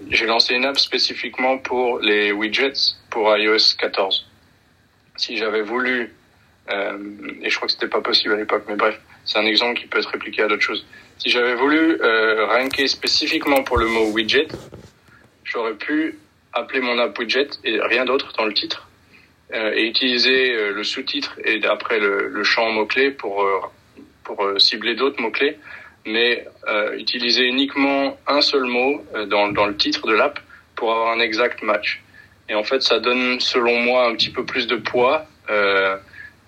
[0.09, 4.28] j'ai lancé une app spécifiquement pour les widgets pour iOS 14.
[5.17, 6.13] Si j'avais voulu,
[6.69, 6.98] euh,
[7.41, 9.88] et je crois que c'était pas possible à l'époque, mais bref, c'est un exemple qui
[9.88, 10.86] peut être répliqué à d'autres choses.
[11.17, 14.48] Si j'avais voulu euh, ranker spécifiquement pour le mot widget,
[15.43, 16.17] j'aurais pu
[16.54, 18.88] appeler mon app widget et rien d'autre dans le titre
[19.54, 23.60] euh, et utiliser euh, le sous-titre et après le, le champ mot-clé pour euh,
[24.24, 25.58] pour euh, cibler d'autres mots-clés
[26.06, 26.48] mais
[26.98, 30.39] utiliser uniquement un seul mot dans, dans le titre de l'app
[30.76, 32.02] pour avoir un exact match.
[32.49, 35.25] Et en fait, ça donne, selon moi, un petit peu plus de poids.
[35.49, 35.97] Euh,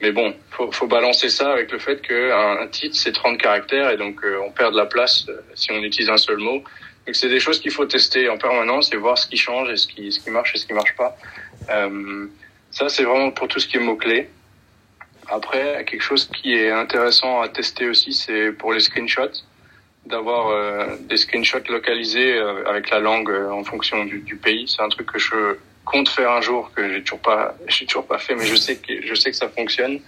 [0.02, 3.92] mais bon, faut, faut balancer ça avec le fait qu'un un titre, c'est 30 caractères
[3.92, 6.64] et donc euh, on perd de la place euh, si on utilise un seul mot.
[7.06, 9.78] Donc c'est des choses qu'il faut tester en permanence et voir ce qui change et
[9.78, 11.16] ce qui, ce qui marche et ce qui marche pas.
[11.70, 12.28] Euh,
[12.72, 14.30] ça, c'est vraiment pour tout ce qui est mots-clés.
[15.28, 19.44] Après, quelque chose qui est intéressant à tester aussi, c'est pour les screenshots,
[20.06, 24.68] d'avoir euh, des screenshots localisés euh, avec la langue euh, en fonction du, du pays.
[24.68, 28.06] C'est un truc que je compte faire un jour que j'ai toujours pas, j'ai toujours
[28.06, 30.00] pas fait, mais je sais que je sais que ça fonctionne.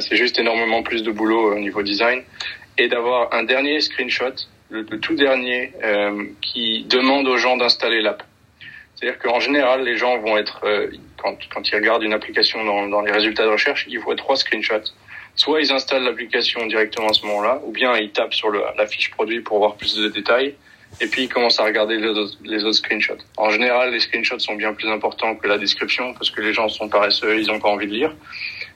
[0.00, 2.22] C'est juste énormément plus de boulot au niveau design
[2.76, 4.34] et d'avoir un dernier screenshot,
[4.70, 8.22] le, le tout dernier, euh, qui demande aux gens d'installer l'app.
[8.94, 12.88] C'est-à-dire qu'en général, les gens vont être, euh, quand, quand ils regardent une application dans,
[12.88, 14.92] dans les résultats de recherche, ils voient trois screenshots.
[15.36, 18.86] Soit ils installent l'application directement à ce moment-là, ou bien ils tapent sur le, la
[18.86, 20.54] fiche produit pour voir plus de détails,
[21.00, 23.18] et puis ils commencent à regarder les autres, les autres screenshots.
[23.36, 26.68] En général, les screenshots sont bien plus importants que la description, parce que les gens
[26.68, 28.14] sont paresseux, ils n'ont pas envie de lire.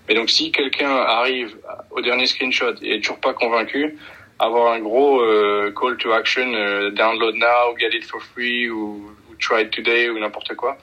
[0.08, 1.56] Mais donc si quelqu'un arrive
[1.90, 3.96] au dernier screenshot et est toujours pas convaincu,
[4.38, 9.10] avoir un gros euh, call to action, euh, download now, get it for free, ou,
[9.30, 10.78] ou try it today, ou n'importe quoi,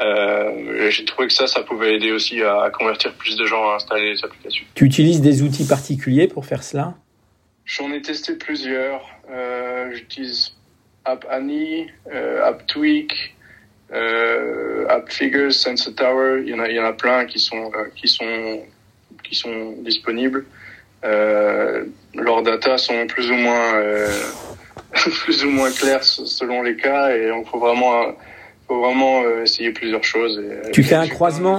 [0.00, 3.70] euh, j'ai trouvé que ça, ça pouvait aider aussi à, à, convertir plus de gens
[3.70, 4.64] à installer les applications.
[4.74, 6.94] Tu utilises des outils particuliers pour faire cela?
[7.64, 9.02] J'en ai testé plusieurs.
[9.30, 10.56] Euh, J'utilise
[11.04, 13.34] App Annie, App Tweak,
[13.92, 16.42] euh, App Figures, Sensor Tower.
[16.42, 18.60] Il y en a, il y en a plein qui sont euh, qui sont
[19.24, 20.46] qui sont disponibles.
[21.04, 21.84] Euh,
[22.14, 24.08] leurs data sont plus ou moins euh,
[25.24, 28.14] plus ou moins claires selon les cas et on faut vraiment
[28.68, 30.38] faut vraiment essayer plusieurs choses.
[30.38, 31.58] Et, tu fais un croisement.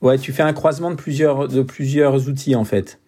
[0.00, 3.00] Ouais, tu fais un croisement de plusieurs de plusieurs outils en fait.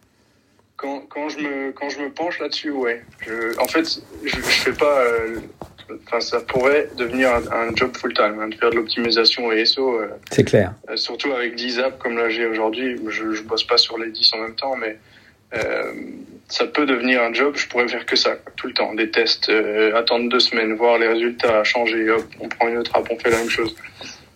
[0.80, 3.02] Quand, quand je me quand je me penche là-dessus, ouais.
[3.20, 5.04] Je, en fait, je, je fais pas.
[6.06, 9.52] Enfin, euh, ça pourrait devenir un, un job full time, hein, de faire de l'optimisation
[9.52, 10.00] et SO.
[10.00, 10.72] Euh, C'est clair.
[10.94, 12.98] surtout avec 10 apps comme là j'ai aujourd'hui.
[13.08, 14.96] Je, je bosse pas sur les 10 en même temps, mais
[16.48, 17.56] ça peut devenir un job.
[17.56, 19.52] Je pourrais faire que ça tout le temps, des tests,
[19.94, 22.08] attendre deux semaines, voir les résultats, changer.
[22.08, 23.76] Hop, on prend une autre app, on fait la même chose.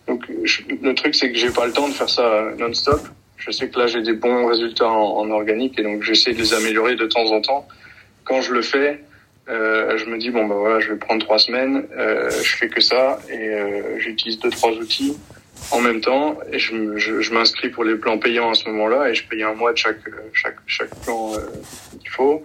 [0.07, 3.01] Donc je, le truc c'est que j'ai pas le temps de faire ça non-stop.
[3.37, 6.37] Je sais que là j'ai des bons résultats en, en, organique et donc j'essaie de
[6.37, 7.67] les améliorer de temps en temps.
[8.23, 9.01] Quand je le fais,
[9.49, 12.67] euh, je me dis bon bah voilà, je vais prendre trois semaines, euh, je fais
[12.67, 15.17] que ça et euh, j'utilise deux trois outils
[15.71, 19.09] en même temps et je, je, je m'inscris pour les plans payants à ce moment-là
[19.09, 19.99] et je paye un mois de chaque
[20.33, 21.31] chaque chaque plan
[21.99, 22.43] qu'il faut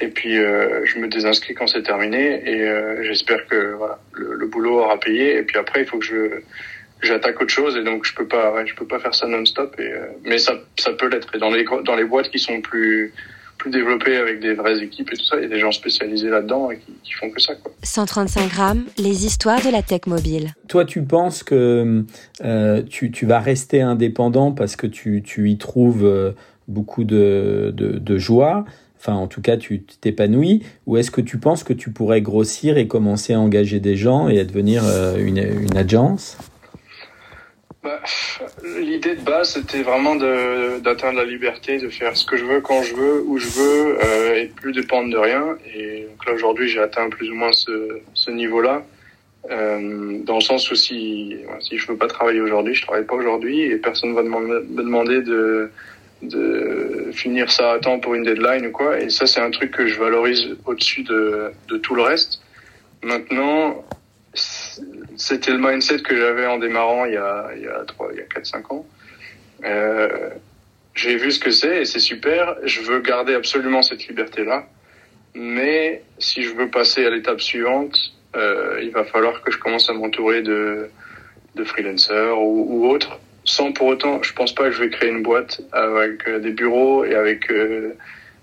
[0.00, 4.34] et puis euh, je me désinscris quand c'est terminé et euh, j'espère que voilà le,
[4.34, 6.40] le, boulot aura payé et puis après il faut que je
[7.02, 9.74] j'attaque autre chose et donc je peux pas ouais, je peux pas faire ça non-stop
[9.78, 11.34] et euh, mais ça ça peut l'être.
[11.34, 13.12] Et dans les dans les boîtes qui sont plus
[13.58, 16.30] plus développées avec des vraies équipes et tout ça il y a des gens spécialisés
[16.30, 17.72] là-dedans et qui, qui font que ça quoi.
[17.82, 20.52] 135 grammes les histoires de la tech mobile.
[20.68, 22.04] Toi tu penses que
[22.42, 26.34] euh, tu, tu vas rester indépendant parce que tu, tu y trouves
[26.68, 28.64] beaucoup de, de, joie?
[28.96, 30.62] Enfin, en tout cas, tu t'épanouis.
[30.86, 34.28] Ou est-ce que tu penses que tu pourrais grossir et commencer à engager des gens
[34.28, 34.84] et à devenir
[35.18, 36.36] une, une agence?
[37.82, 38.00] Bah,
[38.64, 42.82] L'idée de base, c'était vraiment d'atteindre la liberté, de faire ce que je veux, quand
[42.82, 45.56] je veux, où je veux, euh, et plus dépendre de rien.
[45.74, 48.84] Et donc là, aujourd'hui, j'ai atteint plus ou moins ce, ce niveau-là.
[49.50, 53.14] Euh, dans le sens où si, si je veux pas travailler aujourd'hui, je travaille pas
[53.14, 55.70] aujourd'hui, et personne va me demander de,
[56.22, 59.00] de finir ça à temps pour une deadline ou quoi.
[59.00, 62.42] Et ça, c'est un truc que je valorise au-dessus de, de tout le reste.
[63.02, 63.82] Maintenant,
[65.20, 68.18] c'était le mindset que j'avais en démarrant il y a il y a trois il
[68.18, 68.86] y a quatre cinq ans.
[69.64, 70.30] Euh,
[70.94, 72.56] j'ai vu ce que c'est et c'est super.
[72.64, 74.66] Je veux garder absolument cette liberté là,
[75.34, 77.96] mais si je veux passer à l'étape suivante,
[78.34, 80.88] euh, il va falloir que je commence à m'entourer de
[81.54, 83.18] de freelancers ou, autres.
[83.44, 86.52] Sans pour autant, je pense pas que je vais créer une boîte avec euh, des
[86.52, 87.52] bureaux et avec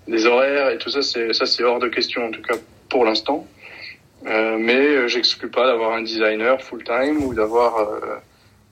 [0.06, 1.02] des horaires et tout ça.
[1.02, 2.54] C'est ça c'est hors de question en tout cas
[2.88, 3.48] pour l'instant.
[4.26, 8.16] Euh, mais euh, j'exclus pas d'avoir un designer full time ou d'avoir euh,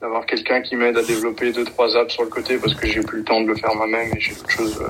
[0.00, 3.00] d'avoir quelqu'un qui m'aide à développer deux trois apps sur le côté parce que j'ai
[3.00, 4.82] plus le temps de le faire moi-même et j'ai autre chose.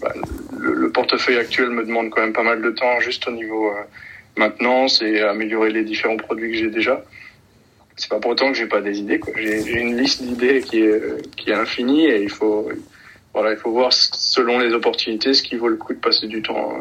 [0.00, 0.12] Bah,
[0.58, 3.72] le, portefeuille actuel me demande quand même pas mal de temps juste au niveau
[4.36, 7.02] maintenance et améliorer les différents produits que j'ai déjà.
[7.96, 9.20] C'est pas pour autant que j'ai pas des idées.
[9.36, 11.00] J'ai une liste d'idées qui est
[11.36, 12.68] qui est infinie et il faut
[13.32, 16.42] voilà il faut voir selon les opportunités ce qui vaut le coup de passer du
[16.42, 16.78] temps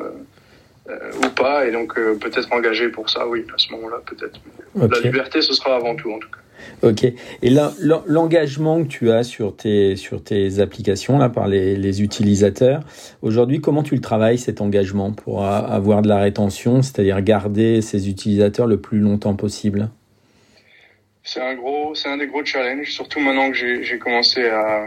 [0.89, 4.39] ou pas, et donc euh, peut-être engagé pour ça, oui, à ce moment-là, peut-être.
[4.75, 6.39] La liberté, ce sera avant tout, en tout cas.
[6.81, 7.05] Ok.
[7.41, 7.73] Et là,
[8.07, 12.81] l'engagement que tu as sur tes, sur tes applications là, par les, les utilisateurs,
[13.21, 18.09] aujourd'hui, comment tu le travailles cet engagement pour avoir de la rétention, c'est-à-dire garder ces
[18.09, 19.89] utilisateurs le plus longtemps possible?
[21.23, 24.85] C'est un, gros, un des gros challenges, surtout maintenant que j'ai commencé à,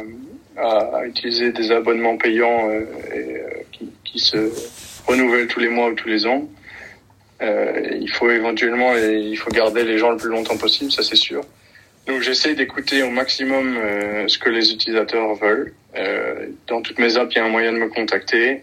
[0.56, 4.50] à, utiliser des abonnements payants euh, et, qui, qui se
[5.06, 6.48] renouvelle tous les mois ou tous les ans.
[7.42, 11.16] Euh, il faut éventuellement, il faut garder les gens le plus longtemps possible, ça c'est
[11.16, 11.42] sûr.
[12.06, 15.74] Donc j'essaie d'écouter au maximum euh, ce que les utilisateurs veulent.
[15.96, 18.62] Euh, dans toutes mes apps, il y a un moyen de me contacter.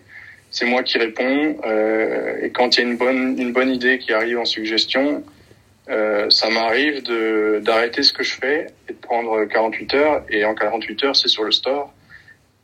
[0.49, 1.57] C'est moi qui réponds.
[1.65, 5.23] Euh, et quand il y a une bonne, une bonne idée qui arrive en suggestion,
[5.89, 10.23] euh, ça m'arrive de d'arrêter ce que je fais et de prendre 48 heures.
[10.29, 11.93] Et en 48 heures, c'est sur le store.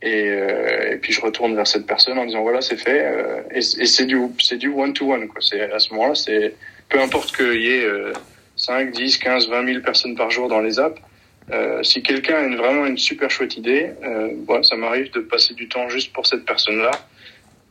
[0.02, 3.42] Et, euh, et, puis je retourne vers cette personne en disant voilà c'est fait euh,
[3.50, 5.42] et, c'est du c'est du one to one quoi.
[5.42, 6.54] C'est à ce moment-là c'est
[6.88, 8.14] peu importe qu'il y ait euh,
[8.56, 10.98] 5 10 15 20 000 personnes par jour dans les apps
[11.52, 15.20] euh, si quelqu'un a une, vraiment une super chouette idée euh, voilà, ça m'arrive de
[15.20, 16.92] passer du temps juste pour cette personne là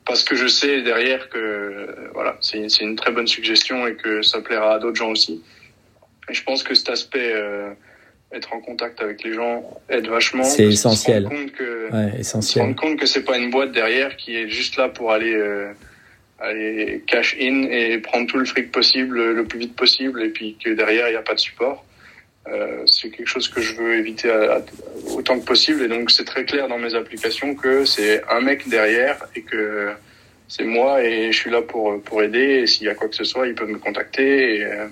[0.05, 4.21] parce que je sais derrière que voilà c'est c'est une très bonne suggestion et que
[4.21, 5.43] ça plaira à d'autres gens aussi.
[6.29, 7.33] Et je pense que cet aspect
[8.31, 10.43] être en contact avec les gens aide vachement.
[10.43, 11.23] C'est essentiel.
[11.23, 12.53] Se rendre compte que, ouais, essentiel.
[12.53, 15.33] Se rendre compte que c'est pas une boîte derrière qui est juste là pour aller
[15.33, 15.71] euh,
[16.39, 20.57] aller cash in et prendre tout le fric possible le plus vite possible et puis
[20.63, 21.85] que derrière il n'y a pas de support.
[22.47, 24.61] Euh, c'est quelque chose que je veux éviter à,
[25.13, 28.67] autant que possible et donc c'est très clair dans mes applications que c'est un mec
[28.69, 29.91] derrière et que
[30.47, 33.15] c'est moi et je suis là pour pour aider et s'il y a quoi que
[33.15, 34.87] ce soit il peut me contacter et, euh,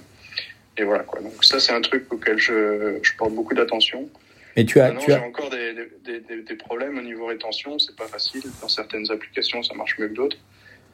[0.77, 1.21] et voilà quoi.
[1.21, 4.09] Donc ça c'est un truc auquel je, je porte beaucoup d'attention.
[4.55, 5.19] Et tu as, tu as...
[5.19, 8.41] j'ai encore des, des, des, des, problèmes au niveau rétention, c'est pas facile.
[8.59, 10.37] Dans certaines applications, ça marche mieux que d'autres.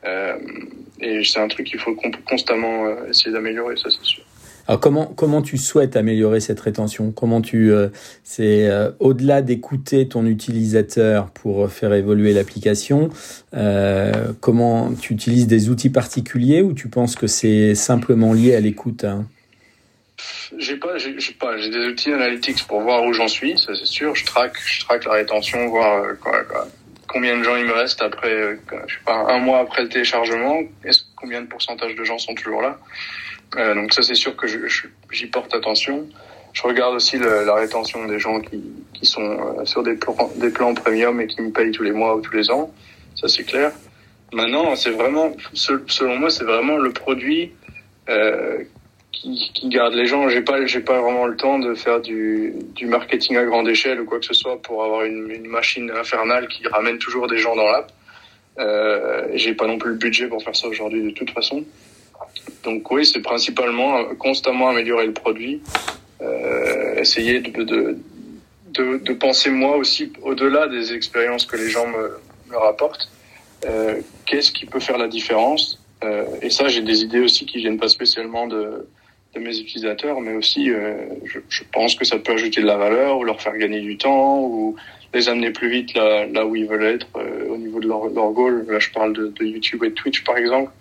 [0.06, 0.38] Euh,
[1.00, 1.96] et c'est un truc qu'il faut
[2.28, 4.24] constamment euh, essayer d'améliorer, ça c'est sûr.
[4.68, 7.12] Alors comment comment tu souhaites améliorer cette rétention?
[7.12, 7.90] Comment tu euh,
[8.24, 13.10] c'est euh, au-delà d'écouter ton utilisateur pour faire évoluer l'application,
[13.54, 18.62] euh, comment tu utilises des outils particuliers ou tu penses que c'est simplement lié à
[18.62, 19.26] l'écoute hein?
[20.58, 23.86] J'ai pas, j'ai pas, j'ai des outils analytics pour voir où j'en suis, ça c'est
[23.86, 24.16] sûr.
[24.16, 26.44] Je traque, je traque la rétention, voir euh, quoi,
[27.08, 28.56] combien de gens il me reste après, euh,
[28.88, 30.62] je sais pas, un mois après le téléchargement.
[30.84, 32.80] Est-ce combien de pourcentage de gens sont toujours là?
[33.58, 34.48] Euh, Donc ça c'est sûr que
[35.12, 36.08] j'y porte attention.
[36.54, 38.62] Je regarde aussi la rétention des gens qui,
[38.94, 41.92] qui sont euh, sur des plans, des plans premium et qui me payent tous les
[41.92, 42.72] mois ou tous les ans.
[43.16, 43.72] Ça c'est clair.
[44.34, 47.52] Maintenant, c'est vraiment, selon moi, c'est vraiment le produit
[48.10, 48.64] euh,
[49.14, 50.28] qui, qui garde les gens.
[50.28, 54.02] J'ai pas, j'ai pas vraiment le temps de faire du, du marketing à grande échelle
[54.02, 57.56] ou quoi que ce soit pour avoir une, machine infernale qui ramène toujours des gens
[57.56, 57.92] dans l'app.
[58.60, 61.64] Euh, j'ai pas non plus le budget pour faire ça aujourd'hui de toute façon.
[62.64, 65.62] Donc oui, c'est principalement constamment améliorer le produit,
[66.22, 67.98] euh, essayer de, de,
[68.72, 72.18] de, de, penser moi aussi au-delà des expériences que les gens me,
[72.50, 73.10] me rapportent.
[73.66, 75.80] Euh, Qu'est-ce qui peut faire la différence?
[76.04, 78.88] Euh, Et ça, j'ai des idées aussi qui viennent pas spécialement de
[79.36, 83.18] de mes utilisateurs, mais aussi je, je, pense que ça peut ajouter de la valeur
[83.18, 84.76] ou leur faire gagner du temps ou
[85.14, 87.08] les amener plus vite là, où ils veulent être
[87.50, 88.66] au niveau de leur, leur goal.
[88.68, 90.72] Là, je parle de, YouTube et Twitch par exemple.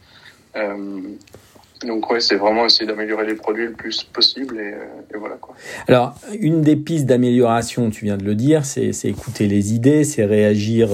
[1.84, 5.54] Donc ouais, c'est vraiment essayer d'améliorer les produits le plus possible et, et, voilà quoi.
[5.88, 10.24] Alors une des pistes d'amélioration, tu viens de le dire, c'est écouter les idées, c'est
[10.24, 10.90] réagir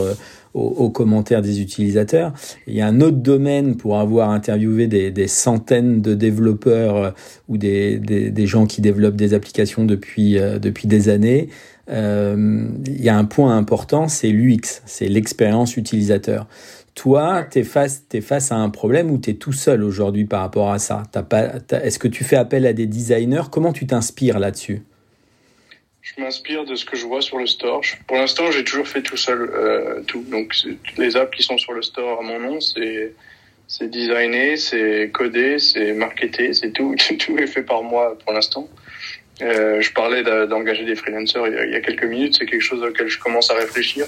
[0.55, 2.33] aux, commentaires des utilisateurs.
[2.67, 7.15] Il y a un autre domaine pour avoir interviewé des, des centaines de développeurs
[7.49, 11.49] ou des, des, des, gens qui développent des applications depuis depuis des années.
[11.91, 16.47] Euh, il y a un point important, c'est l'UX, c'est l'expérience utilisateur
[16.99, 20.41] toi, tu face, es face à un problème où tu es tout seul aujourd'hui par
[20.41, 21.05] rapport à ça?
[21.71, 23.45] Est-ce que tu fais appel à des designers?
[23.53, 24.83] Comment tu t'inspires là-dessus?
[26.17, 27.83] Je m'inspire de ce que je vois sur le store.
[28.07, 30.23] Pour l'instant, j'ai toujours fait tout seul euh, tout.
[30.23, 30.55] Donc,
[30.97, 33.13] les apps qui sont sur le store à mon nom, c'est
[33.71, 36.97] c'est designé, c'est codé, c'est marketé, c'est tout.
[37.19, 38.69] tout est fait par moi pour l'instant.
[39.43, 42.37] Euh, je parlais d'engager des freelancers il y, a, quelques minutes.
[42.39, 44.07] C'est quelque chose auquel je commence à réfléchir,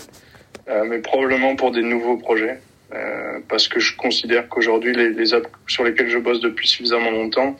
[0.68, 2.58] euh, mais probablement pour des nouveaux projets.
[2.92, 7.56] Euh, parce que je considère qu'aujourd'hui les, apps sur lesquelles je bosse depuis suffisamment longtemps,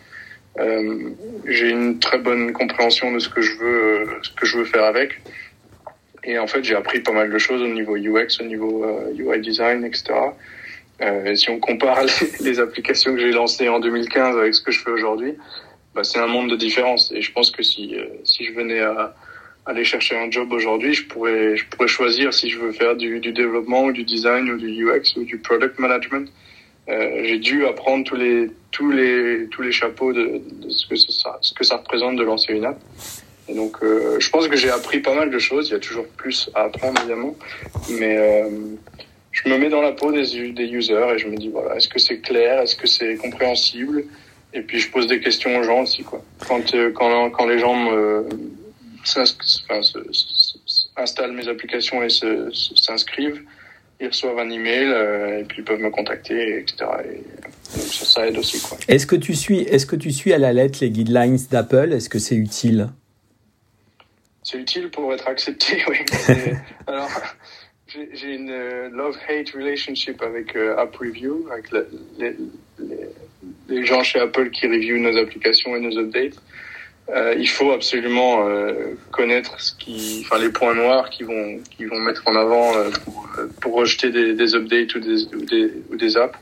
[0.61, 1.11] euh,
[1.47, 4.65] j'ai une très bonne compréhension de ce que je veux, euh, ce que je veux
[4.65, 5.21] faire avec.
[6.25, 9.41] Et en fait, j'ai appris pas mal de choses au niveau UX, au niveau UI
[9.41, 10.13] design, etc.
[11.01, 12.03] Euh, si on compare
[12.43, 15.35] les, les applications que j'ai lancées en 2015 avec ce que je fais aujourd'hui,
[15.95, 17.11] bah, c'est un monde de différence.
[17.13, 19.15] Et je pense que si, si je venais à,
[19.67, 23.21] aller chercher un job aujourd'hui, je pourrais, je pourrais choisir si je veux faire du,
[23.21, 26.31] du, développement ou du design ou du UX ou du product management.
[26.91, 30.97] Euh, j'ai dû apprendre tous les, tous les, tous les chapeaux de, de ce, que
[30.97, 32.79] ça, ce que ça représente de lancer une app.
[33.49, 35.69] Et donc, euh, je pense que j'ai appris pas mal de choses.
[35.69, 37.37] Il y a toujours plus à apprendre, évidemment.
[37.91, 38.49] Mais euh,
[39.31, 41.89] je me mets dans la peau des, des users et je me dis, voilà, est-ce
[41.89, 42.61] que c'est clair?
[42.61, 44.05] Est-ce que c'est compréhensible?
[44.53, 46.23] Et puis, je pose des questions aux gens aussi, quoi.
[46.49, 48.27] Quand, euh, quand, quand les gens me
[49.03, 49.81] enfin,
[50.97, 53.43] installent mes applications et s'inscrivent,
[54.01, 56.87] ils reçoivent un email euh, et puis ils peuvent me contacter, etc.
[57.05, 57.17] Et,
[57.77, 58.61] donc ça, ça aide aussi.
[58.89, 61.93] Est-ce que tu suis, est-ce que tu suis à la lettre les guidelines d'Apple?
[61.93, 62.89] Est-ce que c'est utile?
[64.43, 65.99] C'est utile pour être accepté, oui.
[66.87, 67.09] alors,
[67.87, 71.81] j'ai une euh, love-hate relationship avec euh, App Review, avec la,
[72.19, 72.37] les,
[72.79, 73.09] les,
[73.69, 76.41] les, gens chez Apple qui reviewent nos applications et nos updates.
[77.13, 81.85] Euh, il faut absolument euh, connaître ce qui, enfin les points noirs qui vont, qui
[81.85, 83.29] vont mettre en avant euh, pour,
[83.61, 86.39] pour, rejeter des, des updates ou des, ou des, ou des apps.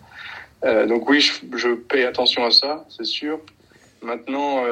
[0.64, 3.40] Euh, donc oui, je, je, paye attention à ça, c'est sûr.
[4.02, 4.64] Maintenant,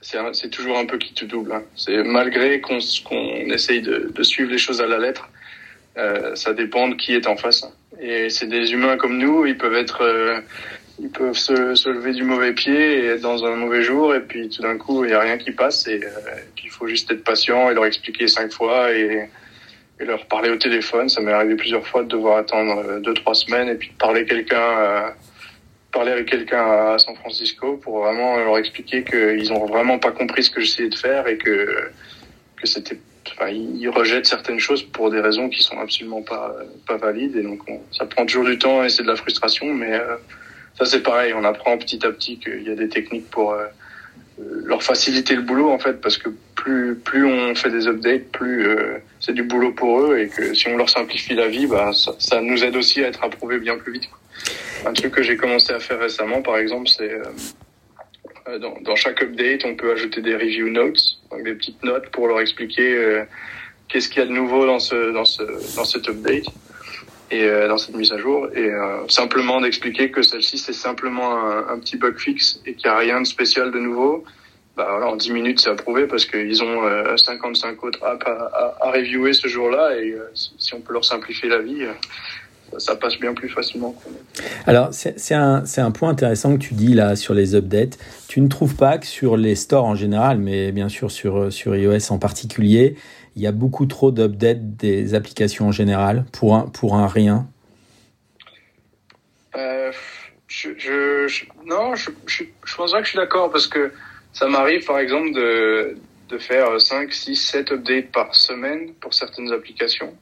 [0.00, 1.52] c'est toujours un peu qui te double.
[1.52, 1.62] Hein.
[1.76, 5.28] C'est malgré qu'on qu'on essaye de, de, suivre les choses à la lettre,
[6.34, 7.66] ça dépend de qui est en face.
[8.00, 10.42] Et c'est des humains comme nous, ils peuvent être
[11.00, 14.20] ils peuvent se, se, lever du mauvais pied et être dans un mauvais jour et
[14.20, 16.08] puis tout d'un coup il n'y a rien qui passe et, euh,
[16.62, 19.28] il faut juste être patient et leur expliquer cinq fois et,
[19.98, 21.08] et leur parler au téléphone.
[21.08, 23.94] Ça m'est arrivé plusieurs fois de devoir attendre euh, deux trois semaines et puis de
[23.94, 25.08] parler quelqu'un euh,
[25.92, 30.44] parler avec quelqu'un à San Francisco pour vraiment leur expliquer qu'ils ont vraiment pas compris
[30.44, 31.90] ce que j'essayais de faire et que
[32.56, 32.98] que c'était
[33.32, 36.54] enfin ils rejettent certaines choses pour des raisons qui sont absolument pas
[36.86, 39.66] pas valides et donc on, ça prend toujours du temps et c'est de la frustration
[39.66, 40.16] mais euh,
[40.78, 43.66] ça c'est pareil, on apprend petit à petit qu'il y a des techniques pour euh,
[44.64, 48.66] leur faciliter le boulot en fait, parce que plus plus on fait des updates, plus
[48.66, 51.90] euh, c'est du boulot pour eux et que si on leur simplifie la vie, bah
[51.92, 54.08] ça, nous aide aussi à être approuvés bien plus vite.
[54.86, 59.22] Un truc que j'ai commencé à faire récemment, par exemple, c'est euh, dans, dans, chaque
[59.22, 63.22] update, on peut ajouter des review notes, donc des petites notes pour leur expliquer
[63.88, 65.42] qu'est-ce qu'il y a de nouveau dans ce dans ce
[65.76, 66.46] dans cet update
[67.30, 71.38] et euh, dans cette mise à jour et euh, simplement d'expliquer que celle-ci c'est simplement
[71.68, 74.24] un, petit bug fixe et qu'il n'y a rien de spécial de nouveau.
[74.76, 78.30] Bah voilà, en 10 minutes c'est approuvé parce qu'ils ont euh, 55 autres apps à,
[78.30, 81.92] à, à reviewer ce jour-là et euh, si on peut leur simplifier la vie, euh,
[82.78, 83.96] ça passe bien plus facilement.
[84.64, 87.98] Alors, c'est un, un point intéressant que tu dis là sur les updates.
[88.28, 91.74] Tu ne trouves pas que sur les stores en général, mais bien sûr sur, sur
[91.74, 92.94] iOS en particulier,
[93.40, 97.48] il y a beaucoup trop d'updates des applications en général pour un, pour un rien.
[99.56, 99.90] Euh,
[101.64, 102.44] Non, je, je,
[102.76, 103.92] pense pas que je suis d'accord parce que
[104.34, 105.96] ça m'arrive par exemple de,
[106.38, 110.14] faire 5, 6, 7 updates par semaine pour certaines applications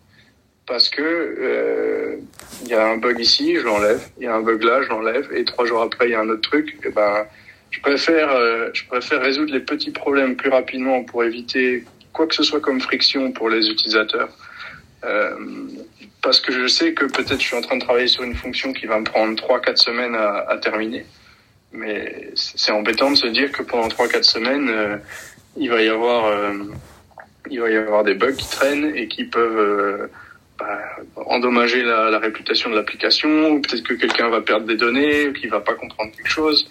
[0.64, 2.16] parce que euh,
[2.62, 4.90] il y a un bug ici, je l'enlève, il y a un bug là, je
[4.90, 6.78] l'enlève, et trois jours après il y a un autre truc.
[6.84, 7.26] Et ben,
[7.70, 12.34] je préfère, euh, je préfère résoudre les petits problèmes plus rapidement pour éviter quoi que
[12.34, 14.28] ce soit comme friction pour les utilisateurs.
[15.04, 15.36] Euh,
[16.22, 18.72] parce que je sais que peut-être je suis en train de travailler sur une fonction
[18.72, 21.06] qui va me prendre 3-4 semaines à, terminer.
[21.72, 25.00] mais c'est embêtant de se dire que pendant 3-4 semaines,
[25.56, 26.52] il va y avoir
[27.48, 30.10] il va y avoir des bugs qui traînent et qui peuvent
[30.58, 30.80] bah,
[31.14, 35.32] endommager la, la, réputation de l'application, ou peut-être que quelqu'un va perdre des données, ou
[35.32, 36.68] qu'il va pas comprendre quelque chose.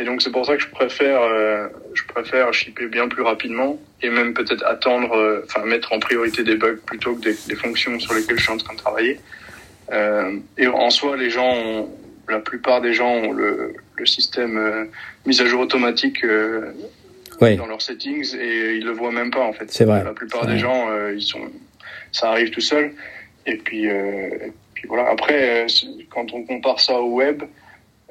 [0.00, 3.78] Et donc c'est pour ça que je préfère, euh, je préfère shipper bien plus rapidement
[4.00, 7.54] et même peut-être attendre, euh, enfin mettre en priorité des bugs plutôt que des, des,
[7.54, 9.20] fonctions sur lesquelles je suis en train de travailler.
[9.92, 11.90] Euh, et en soi, les gens, ont,
[12.30, 14.88] la plupart des gens ont le, le système
[15.26, 19.70] mise à jour automatique dans leurs settings et ils le voient même pas en fait.
[19.70, 20.02] C'est vrai.
[20.02, 21.42] La plupart des gens, ils sont,
[22.10, 22.94] ça arrive tout seul.
[23.44, 25.10] Et puis, et puis voilà.
[25.10, 25.66] Après,
[26.08, 27.42] quand on compare ça au web,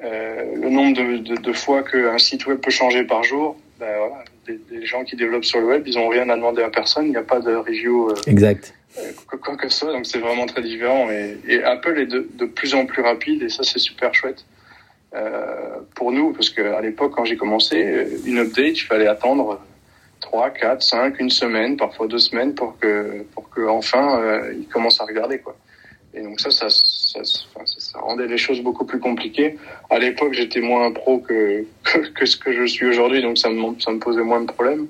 [0.02, 3.92] euh, le nombre de, de, de fois qu'un site web peut changer par jour, ben
[3.98, 7.06] voilà, des, gens qui développent sur le web, ils ont rien à demander à personne,
[7.06, 8.10] il n'y a pas de review.
[8.10, 8.74] Euh, exact.
[8.98, 11.10] Euh, quoi que ce soit, donc c'est vraiment très différent.
[11.10, 14.44] Et, et Apple est de, de, plus en plus rapide et ça c'est super chouette
[15.14, 19.60] euh, pour nous parce que à l'époque quand j'ai commencé, une update, il fallait attendre
[20.20, 24.68] 3, 4, 5, une semaine, parfois deux semaines pour que pour que enfin euh, ils
[24.68, 25.56] commencent à regarder quoi.
[26.14, 26.68] Et donc ça, ça,
[28.00, 29.56] rendait les choses beaucoup plus compliquées.
[29.90, 31.64] À l'époque, j'étais moins pro que,
[32.14, 34.86] que, ce que je suis aujourd'hui, donc ça me, ça me posait moins de problèmes.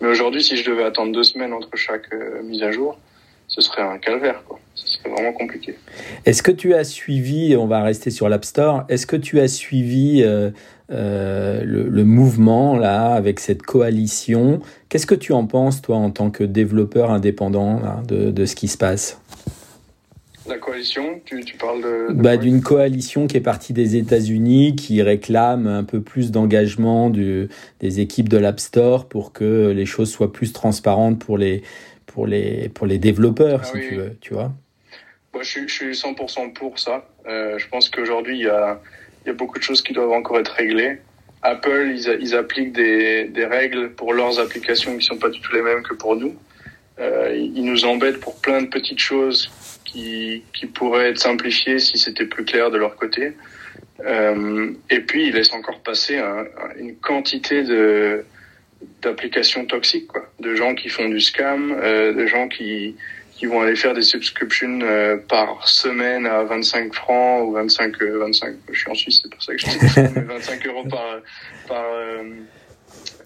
[0.00, 2.98] Mais aujourd'hui, si je devais attendre deux semaines entre chaque euh, mise à jour,
[3.46, 4.42] ce serait un calvaire.
[4.48, 4.58] Quoi.
[4.74, 5.76] Ce serait vraiment compliqué.
[6.24, 9.48] Est-ce que tu as suivi, on va rester sur l'App Store, est-ce que tu as
[9.48, 10.50] suivi euh,
[10.90, 14.60] euh, le, mouvement là avec cette coalition?
[14.88, 18.66] Qu'est-ce que tu en penses, toi, en tant que développeur indépendant de, de ce qui
[18.66, 19.20] se passe?
[20.46, 24.76] La coalition, tu, tu parles de, de bah, d'une coalition qui est partie des États-Unis,
[24.76, 27.48] qui réclame un peu plus d'engagement des
[28.00, 31.62] équipes de l'App Store pour que les choses soient plus transparentes pour les
[32.06, 33.88] pour les pour les développeurs, ah, si oui.
[33.88, 34.52] tu veux, tu vois.
[35.32, 37.08] Moi, je, je suis 100% pour ça.
[37.26, 38.80] Euh, je pense qu'aujourd'hui, il y a
[39.24, 40.98] il y a beaucoup de choses qui doivent encore être réglées.
[41.42, 45.52] Apple, ils, ils appliquent des, des règles pour leurs applications qui sont pas du tout
[45.52, 46.34] les mêmes que pour nous.
[47.00, 49.50] Euh, ils nous embêtent pour plein de petites choses
[49.94, 53.32] qui, qui pourraient être simplifiées si c'était plus clair de leur côté.
[54.04, 56.44] Euh, et puis, ils laissent encore passer un,
[56.76, 58.24] une quantité de
[59.00, 62.96] d'applications toxiques, quoi, de gens qui font du scam, euh, de gens qui
[63.34, 68.48] qui vont aller faire des subscriptions euh, par semaine à 25 francs ou 25 25
[68.48, 71.20] euh, je suis en Suisse c'est pour ça que je dis 25 euros par
[71.66, 71.84] par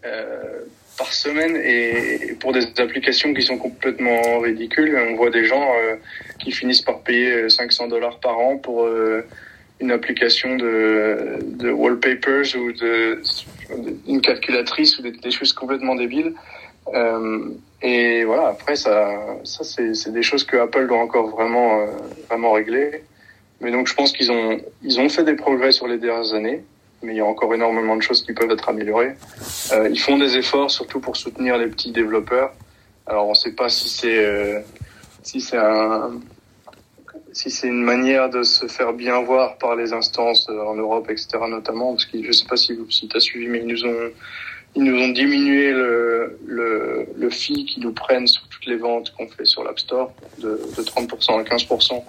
[0.04, 0.64] euh,
[0.98, 4.98] par semaine et pour des applications qui sont complètement ridicules.
[5.10, 5.94] On voit des gens euh,
[6.38, 9.24] qui finissent par payer 500 dollars par an pour euh,
[9.80, 13.22] une application de, wallpapers ou de
[14.08, 16.34] une calculatrice ou des, choses complètement débiles.
[16.92, 17.48] Euh,
[17.80, 21.86] et voilà, après ça, ça c'est des choses que Apple doit encore vraiment
[22.28, 23.04] vraiment régler.
[23.60, 26.62] Mais donc je pense qu'ils ont ils ont fait des progrès sur les dernières années
[27.02, 29.14] mais il y a encore énormément de choses qui peuvent être améliorées.
[29.72, 32.52] Euh, ils font des efforts surtout pour soutenir les petits développeurs.
[33.06, 34.60] Alors on ne sait pas si c'est euh,
[35.22, 36.20] si c'est un
[37.32, 41.08] si c'est une manière de se faire bien voir par les instances euh, en Europe,
[41.10, 41.28] etc.
[41.48, 43.84] notamment, parce que je ne sais pas si, si tu as suivi, mais ils nous
[43.84, 44.10] ont
[44.74, 49.12] ils nous ont diminué le, le, le fee qu'ils nous prennent sur toutes les ventes
[49.16, 52.02] qu'on fait sur l'App Store de, de 30% à 15%.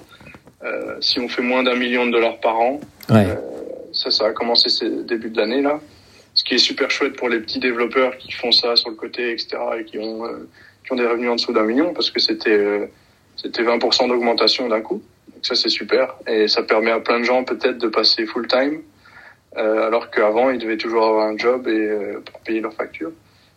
[0.61, 3.25] Euh, si on fait moins d'un million de dollars par an, ouais.
[3.27, 3.35] euh,
[3.99, 5.79] ça, ça a commencé ces débuts de l'année là.
[6.33, 9.31] Ce qui est super chouette pour les petits développeurs qui font ça sur le côté,
[9.31, 9.57] etc.
[9.79, 10.47] et qui ont euh,
[10.85, 12.85] qui ont des revenus en dessous d'un million parce que c'était euh,
[13.35, 15.01] c'était 20% d'augmentation d'un coup.
[15.33, 18.47] Donc ça c'est super et ça permet à plein de gens peut-être de passer full
[18.47, 18.81] time
[19.57, 23.11] euh, alors qu'avant ils devaient toujours avoir un job et euh, pour payer leurs factures.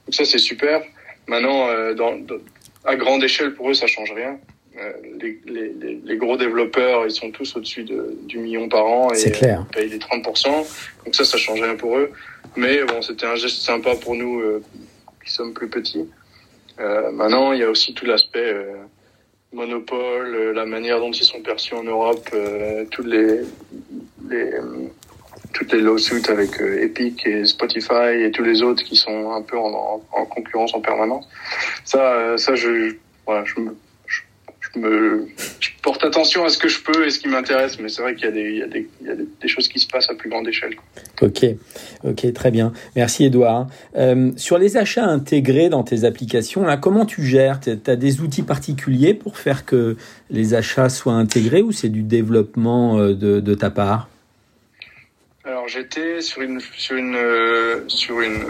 [0.07, 0.83] Donc ça c'est super.
[1.29, 2.37] Maintenant euh, dans, dans,
[2.85, 4.39] à grande échelle pour eux ça change rien.
[4.79, 9.13] Euh, les, les, les, gros développeurs, ils sont tous au-dessus de, du million par an
[9.13, 9.67] et clair.
[9.71, 10.49] payent les 30%.
[11.05, 12.11] Donc ça, ça change rien pour eux.
[12.57, 14.63] Mais bon, c'était un geste sympa pour nous euh,
[15.23, 16.09] qui sommes plus petits.
[16.81, 18.73] Euh, maintenant, il y a aussi tout l'aspect euh,
[19.53, 23.41] monopole, euh, la manière dont ils sont perçus en Europe, euh, toutes les,
[24.29, 24.51] les
[25.53, 29.59] toutes les lawsuits avec Epic et Spotify et tous les autres qui sont un peu
[29.59, 31.29] en, en, en concurrence en permanence.
[31.85, 32.95] Ça, ça, je,
[33.27, 33.77] voilà, je me
[34.77, 35.27] me,
[35.61, 38.15] je porte attention à ce que je peux et ce qui m'intéresse, mais c'est vrai
[38.15, 39.87] qu'il y a, des, il y a, des, il y a des, choses qui se
[39.87, 40.75] passent à plus grande échelle.
[41.21, 41.45] Ok,
[42.05, 42.73] ok, très bien.
[42.97, 43.67] Merci Edouard.
[43.97, 47.61] Euh, sur les achats intégrés dans tes applications, là, comment tu gères?
[47.61, 49.97] Tu as des outils particuliers pour faire que
[50.31, 54.09] les achats soient intégrés ou c'est du développement euh, de, de ta part?
[55.45, 58.45] Alors j'étais sur une sur une euh, sur une,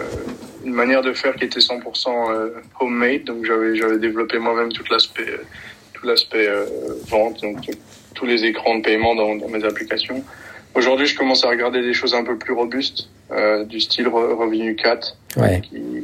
[0.63, 2.49] une manière de faire qui était 100% euh,
[2.79, 5.25] homemade donc j'avais j'avais développé moi-même tout l'aspect
[6.05, 6.65] l'aspect euh,
[7.07, 7.57] vente, donc
[8.13, 10.23] tous les écrans de paiement dans, dans mes applications.
[10.75, 13.09] Aujourd'hui, je commence à regarder des choses un peu plus robustes.
[13.67, 15.17] du style Revenu 4,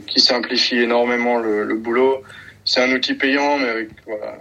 [0.07, 2.21] qui, simplifie énormément le, le boulot.
[2.65, 4.37] C'est un outil payant, mais avec voilà,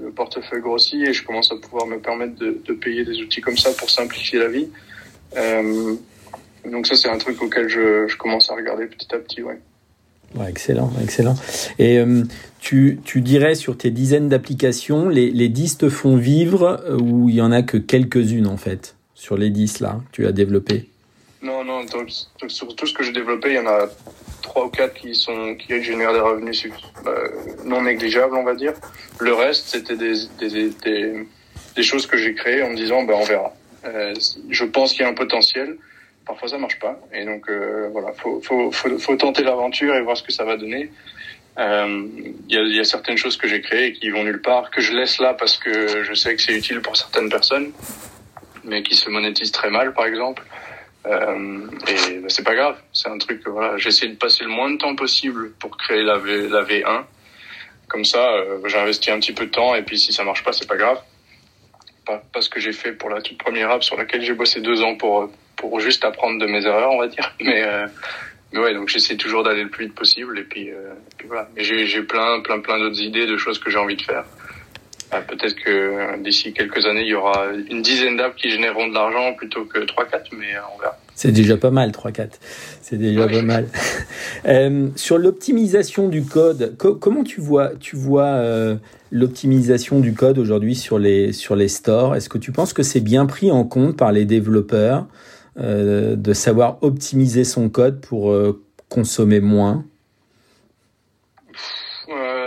[0.00, 3.40] le portefeuille grossit et je commence à pouvoir me permettre de, de payer des outils
[3.40, 4.68] comme ça pour simplifier la vie.
[5.36, 5.94] Euh,
[6.64, 9.58] donc ça, c'est un truc auquel je, je, commence à regarder petit à petit, ouais.
[10.48, 11.34] Excellent, excellent.
[11.78, 12.22] Et euh,
[12.60, 17.28] tu, tu, dirais sur tes dizaines d'applications, les, les 10 te font vivre euh, ou
[17.28, 20.32] il y en a que quelques-unes en fait sur les 10 là que tu as
[20.32, 20.88] développées?
[21.42, 21.80] Non, non,
[22.48, 23.88] sur tout ce que j'ai développé, il y en a
[24.42, 26.66] trois ou quatre qui sont qui génèrent des revenus
[27.06, 27.28] euh,
[27.64, 28.74] non négligeables, on va dire.
[29.18, 30.14] Le reste, c'était des,
[31.74, 33.54] des, choses que j'ai créées en me disant, ben on verra.
[34.50, 35.76] Je pense qu'il y a un potentiel.
[36.30, 36.96] Parfois, ça marche pas.
[37.12, 40.88] Et donc, euh, voilà, faut, faut, tenter l'aventure et voir ce que ça va donner.
[41.58, 42.06] Euh,
[42.48, 44.80] il y, a, y, a, certaines choses que j'ai créées qui vont nulle part, que
[44.80, 47.72] je laisse là parce que je sais que c'est utile pour certaines personnes,
[48.62, 50.44] mais qui se monétisent très mal, par exemple.
[51.06, 54.50] Euh, et bah, c'est pas grave, c'est un truc que voilà, j'essaie de passer le
[54.50, 57.06] moins de temps possible pour créer la V1.
[57.88, 60.52] Comme ça, euh, j'investis un petit peu de temps et puis si ça marche pas,
[60.52, 61.00] c'est pas grave.
[62.06, 64.60] Pas, pas ce que j'ai fait pour la toute première app sur laquelle j'ai bossé
[64.60, 65.28] deux ans pour
[65.60, 67.34] pour juste apprendre de mes erreurs, on va dire.
[67.40, 67.86] Mais euh,
[68.52, 71.48] mais ouais, donc j'essaie toujours d'aller le plus vite possible et puis, euh, puis voilà.
[71.56, 74.24] J'ai plein plein plein d'autres idées de choses que j'ai envie de faire.
[75.12, 78.86] Ah, peut-être que euh, d'ici quelques années, il y aura une dizaine d'apps qui généreront
[78.86, 80.96] de l'argent plutôt que 3-4, mais euh, on verra.
[81.16, 82.28] C'est déjà pas mal, 3-4.
[82.80, 83.66] C'est déjà pas mal.
[84.46, 88.76] euh, sur l'optimisation du code, co comment tu vois, tu vois euh,
[89.10, 92.14] l'optimisation du code aujourd'hui sur les, sur les stores?
[92.14, 95.06] Est-ce que tu penses que c'est bien pris en compte par les développeurs?
[95.60, 99.84] Euh, de savoir optimiser son code pour euh, consommer moins?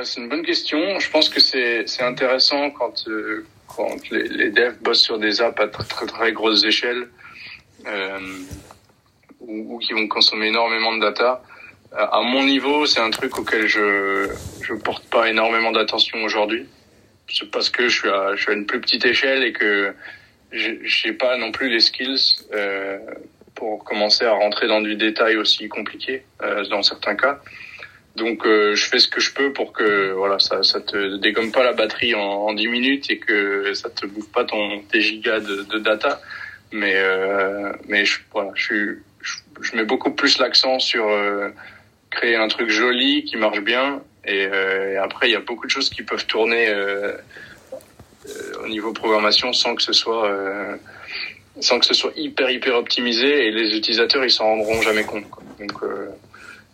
[0.03, 0.99] C'est une bonne question.
[0.99, 3.45] Je pense que c'est intéressant quand euh,
[4.11, 7.07] les, devs bossent sur des apps à très très, très grosse échelle
[7.87, 8.19] euh,
[9.39, 11.41] ou, qui vont consommer énormément de data.
[11.93, 14.29] Euh, à mon niveau, c'est un truc auquel je
[14.61, 16.67] je porte pas énormément d'attention aujourd'hui.
[17.31, 19.93] C'est parce que je suis à une plus petite échelle et que
[20.53, 22.99] j'ai pas non plus les skills euh,
[23.55, 27.39] pour commencer à rentrer dans du détail aussi compliqué euh, dans certains cas.
[28.15, 31.51] Donc euh, je fais ce que je peux pour que voilà ça ça te dégomme
[31.51, 35.01] pas la batterie en, en 10 minutes et que ça te bouffe pas ton tes
[35.01, 36.21] gigas de, de data.
[36.71, 41.49] Mais euh, mais je, voilà je, je, je mets beaucoup plus l'accent sur euh,
[42.11, 45.65] créer un truc joli qui marche bien et, euh, et après il y a beaucoup
[45.65, 46.71] de choses qui peuvent tourner
[48.63, 50.29] au niveau programmation sans que ce soit
[51.59, 55.29] sans que ce soit hyper hyper optimisé et les utilisateurs ils s'en rendront jamais compte.
[55.29, 55.43] Quoi.
[55.59, 55.73] Donc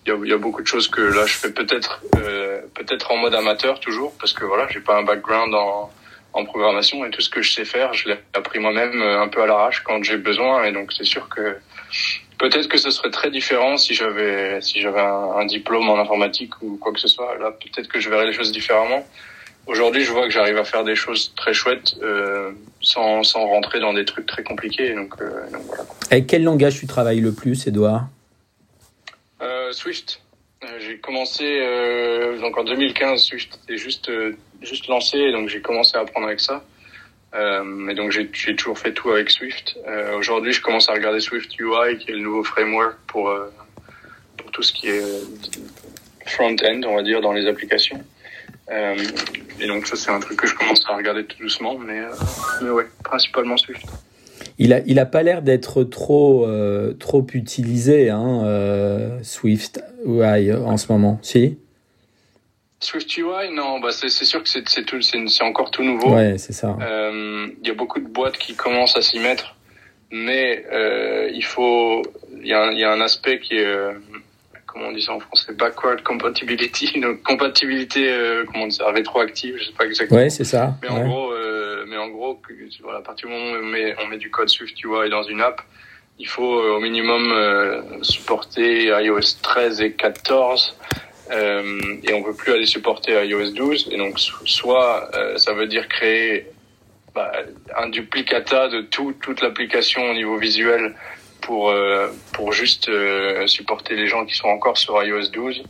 [0.05, 2.61] il y, a, il y a, beaucoup de choses que là je fais peut-être euh,
[2.73, 5.91] peut-être en mode amateur toujours parce que voilà j'ai pas un background en,
[6.33, 9.41] en programmation et tout ce que je sais faire je l'ai appris moi-même un peu
[9.41, 11.57] à l'arrache quand j'ai besoin et donc c'est sûr que
[12.37, 16.53] peut-être que ce serait très différent si j'avais si j'avais un, un, diplôme en informatique
[16.61, 19.05] ou quoi que ce soit là peut-être que je verrais les choses différemment
[19.69, 22.51] aujourd'hui je vois que j'arrive à faire des choses très chouettes euh,
[22.81, 25.83] sans, sans rentrer dans des trucs très compliqués donc, euh, donc voilà.
[26.11, 28.07] Avec quel langage tu travailles le plus Edouard
[29.41, 30.21] euh, Swift.
[30.63, 33.21] Euh, j'ai commencé euh, donc en 2015.
[33.21, 36.63] Swift était juste euh, juste lancé, donc j'ai commencé à apprendre avec ça.
[37.33, 39.77] et donc j'ai toujours fait tout avec Swift.
[40.17, 43.31] Aujourd'hui, je commence à regarder Swift UI, qui est le nouveau framework pour
[44.35, 45.01] pour tout ce qui est
[46.25, 48.03] front-end, on va dire, dans les applications.
[48.71, 52.01] Et donc ça, c'est un truc que je commence à regarder tout doucement, mais
[52.61, 53.85] mais ouais, principalement Swift
[54.59, 60.53] il a, il a pas l'air d'être trop, euh, trop utilisé, hein, euh, Swift UI
[60.53, 61.57] en ce moment, si?
[62.81, 66.13] Swift UI, non, bah c'est sûr que c'est encore tout nouveau.
[66.13, 66.77] Ouais, c'est ça.
[66.79, 69.55] Il euh, y a beaucoup de boîtes qui commencent à s'y mettre,
[70.11, 72.01] mais euh, il faut,
[72.41, 73.93] il y, a, y a un aspect qui est, euh,
[74.71, 78.91] comment on dit ça en français, backward compatibility, donc compatibilité, euh, comment on dit ça,
[78.91, 80.19] rétroactive, je sais pas exactement.
[80.19, 80.75] Ouais, c'est ça.
[80.81, 80.95] Mais ouais.
[80.95, 82.41] en gros, euh, mais en gros,
[82.83, 85.23] voilà, à partir du moment où on met, on met du code Swift UI dans
[85.23, 85.61] une app,
[86.19, 90.75] il faut euh, au minimum euh, supporter iOS 13 et 14.
[91.31, 95.87] Euh, et on peut plus aller supporter iOS 12 et donc soit ça veut dire
[95.87, 96.47] créer
[97.13, 97.31] bah,
[97.77, 100.95] un duplicata de tout, toute l'application au niveau visuel
[101.41, 105.63] pour euh, pour juste euh, supporter les gens qui sont encore sur iOS 12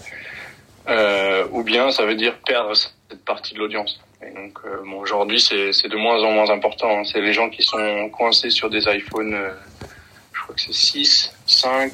[0.88, 4.00] euh, ou bien ça veut dire perdre cette partie de l'audience.
[4.22, 7.64] Et donc bon aujourd'hui c'est c'est de moins en moins important c'est les gens qui
[7.64, 9.38] sont coincés sur des iPhones
[10.34, 11.94] je crois que c'est 6 5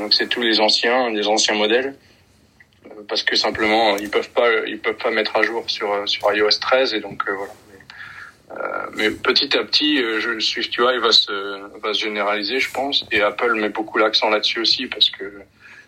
[0.00, 1.94] donc c'est tous les anciens les anciens modèles
[3.08, 6.58] parce que simplement ils peuvent pas ils peuvent pas mettre à jour sur sur iOS
[6.60, 7.52] 13 et donc voilà.
[7.52, 7.61] euh,
[8.94, 13.04] mais petit à petit, euh, je, SwiftUI va se, va se généraliser, je pense.
[13.10, 15.24] Et Apple met beaucoup l'accent là-dessus aussi parce que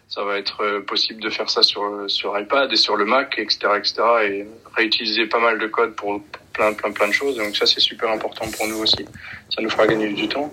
[0.08, 3.38] ça va être euh, possible de faire ça sur, sur iPad et sur le Mac,
[3.38, 3.94] etc., etc.
[4.24, 7.36] Et réutiliser pas mal de code pour, plein, plein, plein de choses.
[7.36, 9.04] Donc ça, c'est super important pour nous aussi.
[9.54, 10.50] Ça nous fera gagner du temps.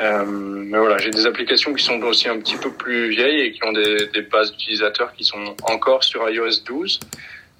[0.00, 3.52] Euh, mais voilà, j'ai des applications qui sont aussi un petit peu plus vieilles et
[3.52, 7.00] qui ont des, des bases d'utilisateurs qui sont encore sur iOS 12.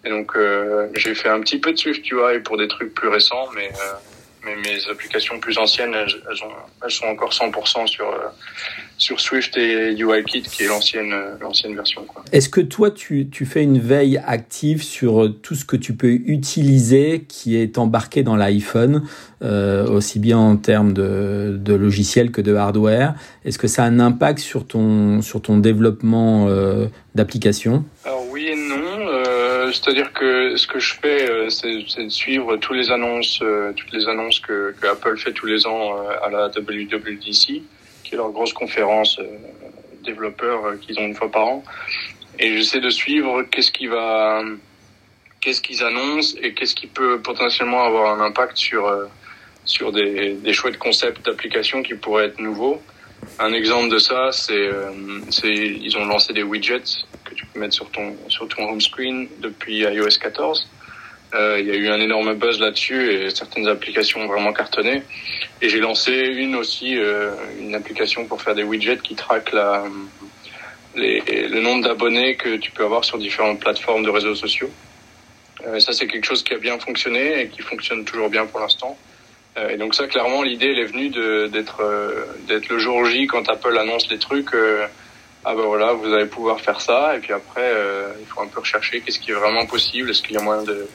[0.04, 3.46] Et donc, euh, j'ai fait un petit peu de SwiftUI pour des trucs plus récents,
[3.54, 3.92] mais, euh,
[4.44, 6.52] mais mes applications plus anciennes, elles, elles, ont,
[6.84, 8.16] elles sont encore 100% sur, euh,
[8.98, 12.04] sur Swift et UIKit, qui est l'ancienne l'ancienne version.
[12.32, 16.10] Est-ce que toi, tu, tu fais une veille active sur tout ce que tu peux
[16.10, 19.06] utiliser qui est embarqué dans l'iPhone,
[19.40, 23.14] aussi bien en termes de, de logiciel que de hardware?
[23.44, 27.84] Est-ce que ça a un impact sur ton, sur ton développement euh, d'application?
[28.04, 28.81] Alors oui et non
[29.72, 33.92] c'est-à-dire que ce que je fais, euh, c'est de suivre tous les annonces, euh, toutes
[33.92, 37.62] les annonces que, Apple fait tous les ans euh, à la WWDC,
[38.04, 39.18] qui est leur grosse conférence
[40.04, 41.64] développeurs qu'ils ont une fois par an.
[42.38, 43.92] Et j'essaie de suivre qu'est-ce qu'ils
[45.84, 48.90] annoncent et qu'est-ce qui peut potentiellement avoir un impact sur
[49.64, 52.82] sur des, des chouettes concepts d'applications qui pourraient être nouveaux.
[53.38, 54.70] Un exemple de ça, c'est
[55.30, 57.04] c'est ils ont lancé des widgets
[57.54, 60.68] mettre sur ton sur ton home screen depuis iOS 14.
[61.34, 65.02] Euh, il y a eu un énorme buzz là-dessus et certaines applications ont vraiment cartonné.
[65.62, 69.84] Et j'ai lancé une aussi, euh, une application pour faire des widgets qui traquent la,
[70.94, 74.70] le nombre d'abonnés que tu peux avoir sur différentes plateformes de réseaux sociaux.
[75.66, 78.60] Euh, ça, c'est quelque chose qui a bien fonctionné et qui fonctionne toujours bien pour
[78.60, 78.98] l'instant.
[79.56, 81.82] Euh, et donc ça, clairement, l'idée, elle est venue d'être
[82.46, 84.54] d'être le jour J quand Apple annonce les trucs
[85.44, 88.46] ah ben voilà, vous allez pouvoir faire ça, et puis après, euh, il faut un
[88.46, 90.86] peu rechercher qu'est-ce qui est vraiment possible, est-ce qu'il y a moyen de,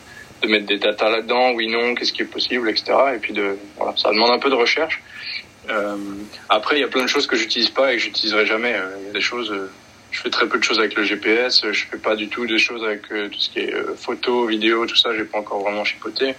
[0.42, 2.94] de mettre des datas là-dedans, oui, non, qu'est-ce qui est possible, etc.
[3.16, 5.02] Et puis de, voilà, ça demande un peu de recherche.
[5.70, 5.98] Euh,
[6.50, 8.74] après, il y a plein de choses que j'utilise pas et que j'utiliserai jamais.
[8.74, 9.70] Euh, il y a des choses, euh,
[10.12, 12.58] je fais très peu de choses avec le GPS, je fais pas du tout de
[12.58, 16.36] choses avec tout ce qui est photo, vidéo, tout ça, j'ai pas encore vraiment chipoté.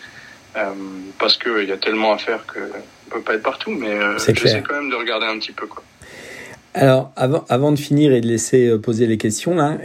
[1.18, 3.94] parce que il y a tellement à faire que on peut pas être partout, mais
[4.18, 5.82] j'essaie quand même de regarder un petit peu quoi.
[6.74, 9.78] Alors, avant, avant de finir et de laisser euh, poser les questions, là,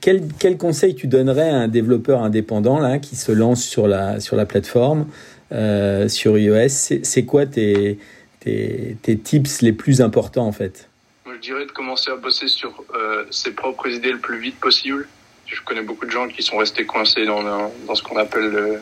[0.00, 4.20] quel, quel conseil tu donnerais à un développeur indépendant là, qui se lance sur la,
[4.20, 5.06] sur la plateforme,
[5.52, 6.68] euh, sur iOS?
[7.02, 7.98] C'est quoi tes,
[8.40, 10.88] tes, tes, tips les plus importants en fait?
[11.26, 14.58] Moi, je dirais de commencer à bosser sur euh, ses propres idées le plus vite
[14.58, 15.06] possible.
[15.46, 18.80] Je connais beaucoup de gens qui sont restés coincés dans, dans ce qu'on appelle le,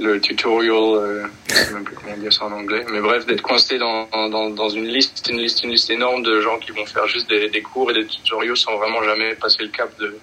[0.00, 3.42] le tutorial, euh, je sais même plus comment dire ça en anglais, mais bref, d'être
[3.42, 6.86] coincé dans, dans, dans, une liste, une liste, une liste énorme de gens qui vont
[6.86, 10.18] faire juste des, des cours et des tutorials sans vraiment jamais passer le cap de,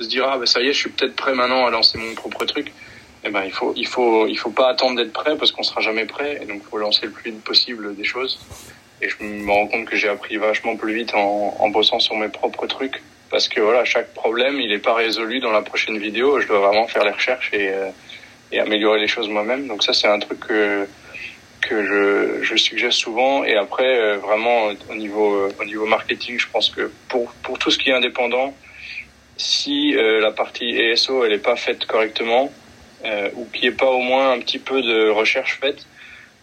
[0.00, 2.14] se dire ah ben ça y est, je suis peut-être prêt maintenant à lancer mon
[2.14, 2.72] propre truc.
[3.24, 5.80] Eh ben il faut il faut il faut pas attendre d'être prêt parce qu'on sera
[5.80, 8.38] jamais prêt et donc faut lancer le plus vite possible des choses.
[9.02, 12.16] Et je me rends compte que j'ai appris vachement plus vite en, en bossant sur
[12.16, 15.98] mes propres trucs parce que voilà chaque problème il est pas résolu dans la prochaine
[15.98, 16.40] vidéo.
[16.40, 17.90] Je dois vraiment faire les recherches et euh,
[18.52, 19.66] et améliorer les choses moi-même.
[19.66, 20.86] Donc ça, c'est un truc que
[21.66, 23.44] que je, je suggère souvent.
[23.44, 27.58] Et après, euh, vraiment au niveau euh, au niveau marketing, je pense que pour pour
[27.58, 28.54] tout ce qui est indépendant,
[29.36, 32.52] si euh, la partie ESO elle est pas faite correctement
[33.36, 35.86] ou qu'il n'y ait pas au moins un petit peu de recherche faite,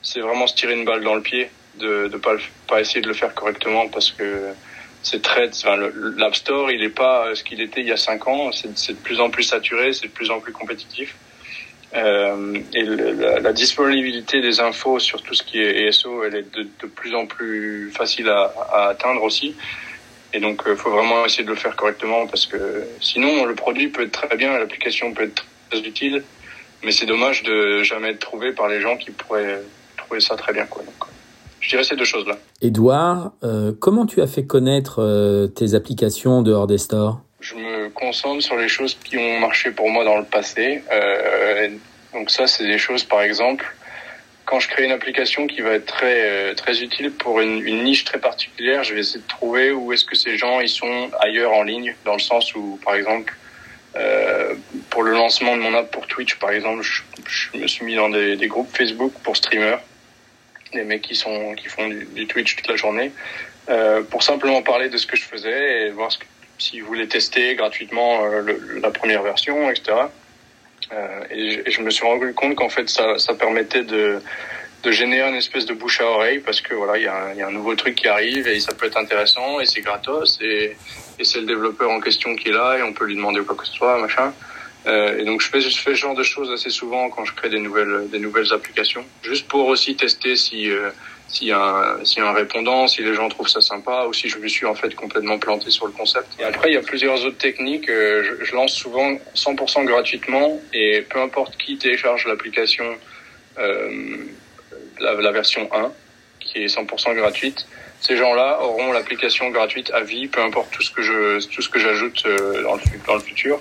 [0.02, 2.36] c'est vraiment se tirer une balle dans le pied de de pas
[2.68, 4.54] pas essayer de le faire correctement parce que
[5.02, 5.76] c'est très enfin,
[6.16, 8.98] l'App Store il est pas ce qu'il était il y a cinq ans c'est de
[8.98, 11.18] plus en plus saturé c'est de plus en plus compétitif
[11.96, 16.88] euh, et la, disponibilité des infos sur tout ce qui est ESO, elle est de,
[16.88, 19.56] plus en plus facile à, atteindre aussi.
[20.34, 23.54] Et donc, il euh, faut vraiment essayer de le faire correctement parce que sinon, le
[23.54, 26.24] produit peut être très bien, l'application peut être très utile,
[26.84, 29.62] mais c'est dommage de jamais être trouvé par les gens qui pourraient
[29.96, 30.66] trouver ça très bien.
[30.66, 30.82] Quoi.
[30.84, 31.08] Donc,
[31.60, 32.38] je dirais ces deux choses-là.
[32.62, 37.22] Edouard, euh, comment tu as fait connaître tes applications dehors des stores?
[37.44, 40.82] Je me concentre sur les choses qui ont marché pour moi dans le passé.
[40.92, 41.70] Euh,
[42.14, 43.66] donc ça, c'est des choses, par exemple,
[44.46, 48.06] quand je crée une application qui va être très euh, très utile pour une, niche
[48.06, 51.52] très particulière, je vais essayer de trouver où est-ce que ces gens ils sont ailleurs
[51.52, 53.36] en ligne, dans le sens où, par exemple,
[53.98, 54.56] euh,
[54.90, 58.10] pour le lancement de mon app pour Twitch, par exemple, je, me suis mis dans
[58.10, 59.82] des, groupes Facebook pour streamers,
[60.72, 63.12] des mecs qui sont qui font du, Twitch toute la journée,
[64.10, 66.26] pour simplement parler de ce que je faisais et voir ce que
[66.64, 69.84] s'ils voulaient tester gratuitement euh, le, la première version, etc.
[70.92, 74.22] Euh, et, je me suis rendu compte qu'en fait, ça, ça permettait de,
[74.84, 77.42] de générer une espèce de bouche à oreille parce que voilà, il y a, y
[77.42, 80.76] a, un nouveau truc qui arrive et ça peut être intéressant et c'est gratos et,
[81.20, 83.56] et c'est le développeur en question qui est là et on peut lui demander quoi
[83.56, 84.34] que ce soit, machin.
[84.86, 87.34] Euh, et donc je fais, je fais ce genre de choses assez souvent quand je
[87.34, 90.90] crée des nouvelles, des nouvelles applications, juste pour aussi tester si euh,
[91.34, 94.38] s'il y, un, a un répondant, si les gens trouvent ça sympa, ou si je
[94.38, 96.28] me suis en fait complètement planté sur le concept.
[96.40, 97.90] Et après, il y a plusieurs autres techniques.
[97.90, 102.86] Euh, je, je, lance souvent 100% gratuitement, et peu importe qui télécharge l'application,
[103.58, 104.18] euh,
[105.00, 105.92] la, la version 1,
[106.40, 107.66] qui est 100% gratuite,
[108.00, 111.70] ces gens-là auront l'application gratuite à vie, peu importe tout ce que je tout ce
[111.70, 112.24] que j'ajoute
[112.64, 113.60] dans le, dans le futur.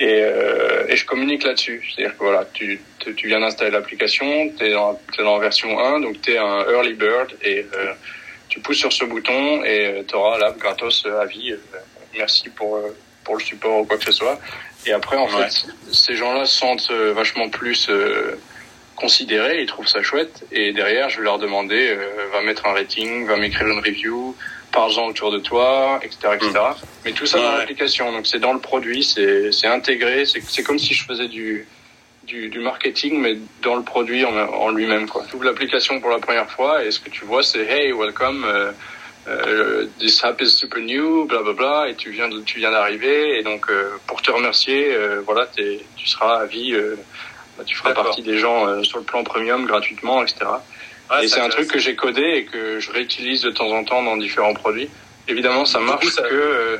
[0.00, 1.82] Et, euh, et je communique là-dessus.
[1.88, 2.80] C'est-à-dire que voilà, tu,
[3.12, 6.60] tu viens d'installer l'application, tu es, dans, es dans version 1, donc tu es un
[6.70, 7.92] early bird et euh,
[8.48, 11.54] tu pousses sur ce bouton et tu auras l'app gratos à vie.
[12.16, 12.80] Merci pour,
[13.24, 14.38] pour le support ou quoi que ce soit.
[14.86, 15.48] Et après, en ouais.
[15.48, 18.38] fait, ces gens-là se sentent vachement plus euh,
[18.96, 20.44] considérés, ils trouvent ça chouette.
[20.52, 24.36] Et derrière, je vais leur demander, euh, va mettre un rating, va m'écrire une review,
[24.72, 26.50] parle-en autour de toi, etc., etc.
[26.52, 26.86] Mmh.
[27.04, 27.44] Mais tout ça ouais.
[27.44, 28.12] dans l'application.
[28.12, 30.24] Donc c'est dans le produit, c'est intégré.
[30.24, 31.66] C'est comme si je faisais du
[32.28, 35.08] du, du marketing, mais dans le produit en, en lui-même.
[35.08, 35.24] Quoi.
[35.28, 38.44] Tu ouvres l'application pour la première fois et ce que tu vois, c'est hey, welcome.
[38.44, 38.72] Uh,
[39.30, 42.70] uh, this app is super new, bla bla bla, et tu viens de, tu viens
[42.70, 45.48] d'arriver et donc euh, pour te remercier, euh, voilà,
[45.96, 46.96] tu seras à vie, euh,
[47.66, 50.36] tu feras partie des gens sur le plan premium gratuitement, etc.
[51.10, 53.82] Ouais, et c'est un truc que j'ai codé et que je réutilise de temps en
[53.82, 54.90] temps dans différents produits.
[55.26, 56.22] Évidemment, ça marche coup, ça...
[56.22, 56.76] que euh,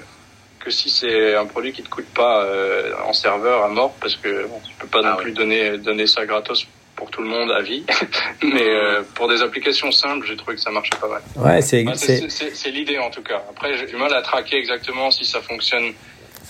[0.69, 4.17] que si c'est un produit qui te coûte pas euh, en serveur à mort, parce
[4.17, 7.29] que bon, tu peux pas ah non plus donner donner ça gratos pour tout le
[7.29, 7.85] monde à vie.
[8.43, 11.23] Mais euh, pour des applications simples, j'ai trouvé que ça marchait pas mal.
[11.37, 13.43] Ouais, c'est bah, c'est l'idée en tout cas.
[13.51, 15.95] Après, j'ai du mal à traquer exactement si ça fonctionne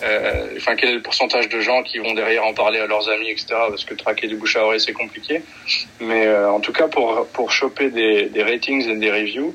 [0.02, 3.08] euh, enfin quel est le pourcentage de gens qui vont derrière en parler à leurs
[3.08, 3.46] amis, etc.
[3.68, 5.42] Parce que traquer du bouche à oreille c'est compliqué.
[6.00, 9.54] Mais euh, en tout cas pour pour choper des, des ratings et des reviews,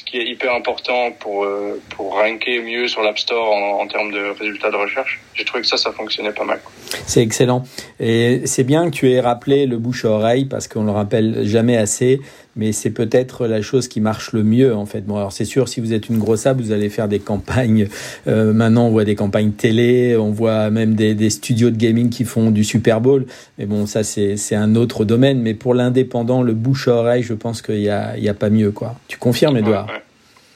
[0.00, 4.10] ce qui est hyper important pour euh, pour ranker mieux sur l'App Store en, termes
[4.12, 5.20] de résultats de recherche.
[5.34, 6.60] J'ai trouvé que ça, ça fonctionnait pas mal.
[7.06, 7.64] C'est excellent.
[7.98, 11.44] Et c'est bien que tu aies rappelé le bouche à oreille parce qu'on le rappelle
[11.44, 12.20] jamais assez.
[12.56, 15.02] Mais c'est peut-être la chose qui marche le mieux en fait.
[15.02, 17.88] Bon, alors c'est sûr, si vous êtes une grosse app, vous allez faire des campagnes.
[18.26, 22.10] Euh, maintenant, on voit des campagnes télé, on voit même des, des, studios de gaming
[22.10, 23.26] qui font du Super Bowl.
[23.58, 25.40] Mais bon, ça c'est un autre domaine.
[25.40, 28.70] Mais pour l'indépendant, le bouche à oreille, je pense qu'il y a a pas mieux
[28.70, 28.94] quoi.
[29.08, 29.92] Tu confirmes, Edouard ouais,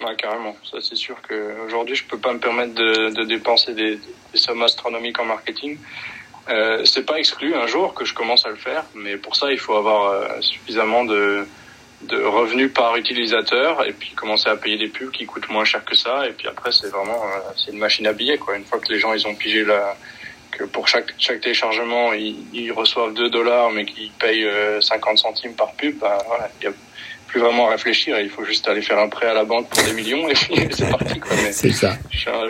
[0.01, 0.07] ouais.
[0.09, 0.55] ouais, carrément.
[0.71, 3.99] Ça c'est sûr qu'aujourd'hui, je peux pas me permettre de, de dépenser des,
[4.33, 5.79] des sommes astronomiques en marketing.
[6.49, 9.51] Euh, c'est pas exclu un jour que je commence à le faire, mais pour ça
[9.51, 11.47] il faut avoir euh, suffisamment de
[12.09, 15.85] de revenus par utilisateur et puis commencer à payer des pubs qui coûtent moins cher
[15.85, 18.57] que ça et puis après c'est vraiment euh, c'est une machine à billets quoi.
[18.57, 19.97] Une fois que les gens ils ont pigé la
[20.51, 25.19] que pour chaque chaque téléchargement ils, ils reçoivent 2 dollars mais qu'ils payent euh, 50
[25.19, 26.73] centimes par pub bah voilà il y a
[27.27, 29.83] plus vraiment à réfléchir il faut juste aller faire un prêt à la banque pour
[29.83, 31.37] des millions et puis c'est parti quoi.
[31.51, 31.97] C'est ça.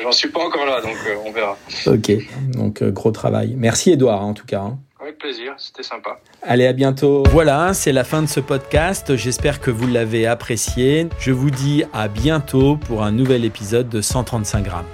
[0.02, 1.56] j'en suis pas encore là donc euh, on verra.
[1.86, 2.12] Ok.
[2.52, 3.54] Donc euh, gros travail.
[3.56, 4.78] Merci Edouard en tout cas hein.
[5.04, 6.18] Avec plaisir, c'était sympa.
[6.40, 7.24] Allez, à bientôt.
[7.28, 9.16] Voilà, c'est la fin de ce podcast.
[9.16, 11.10] J'espère que vous l'avez apprécié.
[11.18, 14.86] Je vous dis à bientôt pour un nouvel épisode de 135 grammes.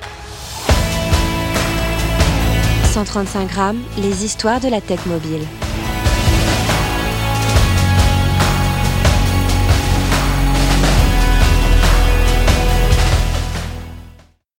[2.87, 5.47] 135 grammes, les histoires de la tech mobile.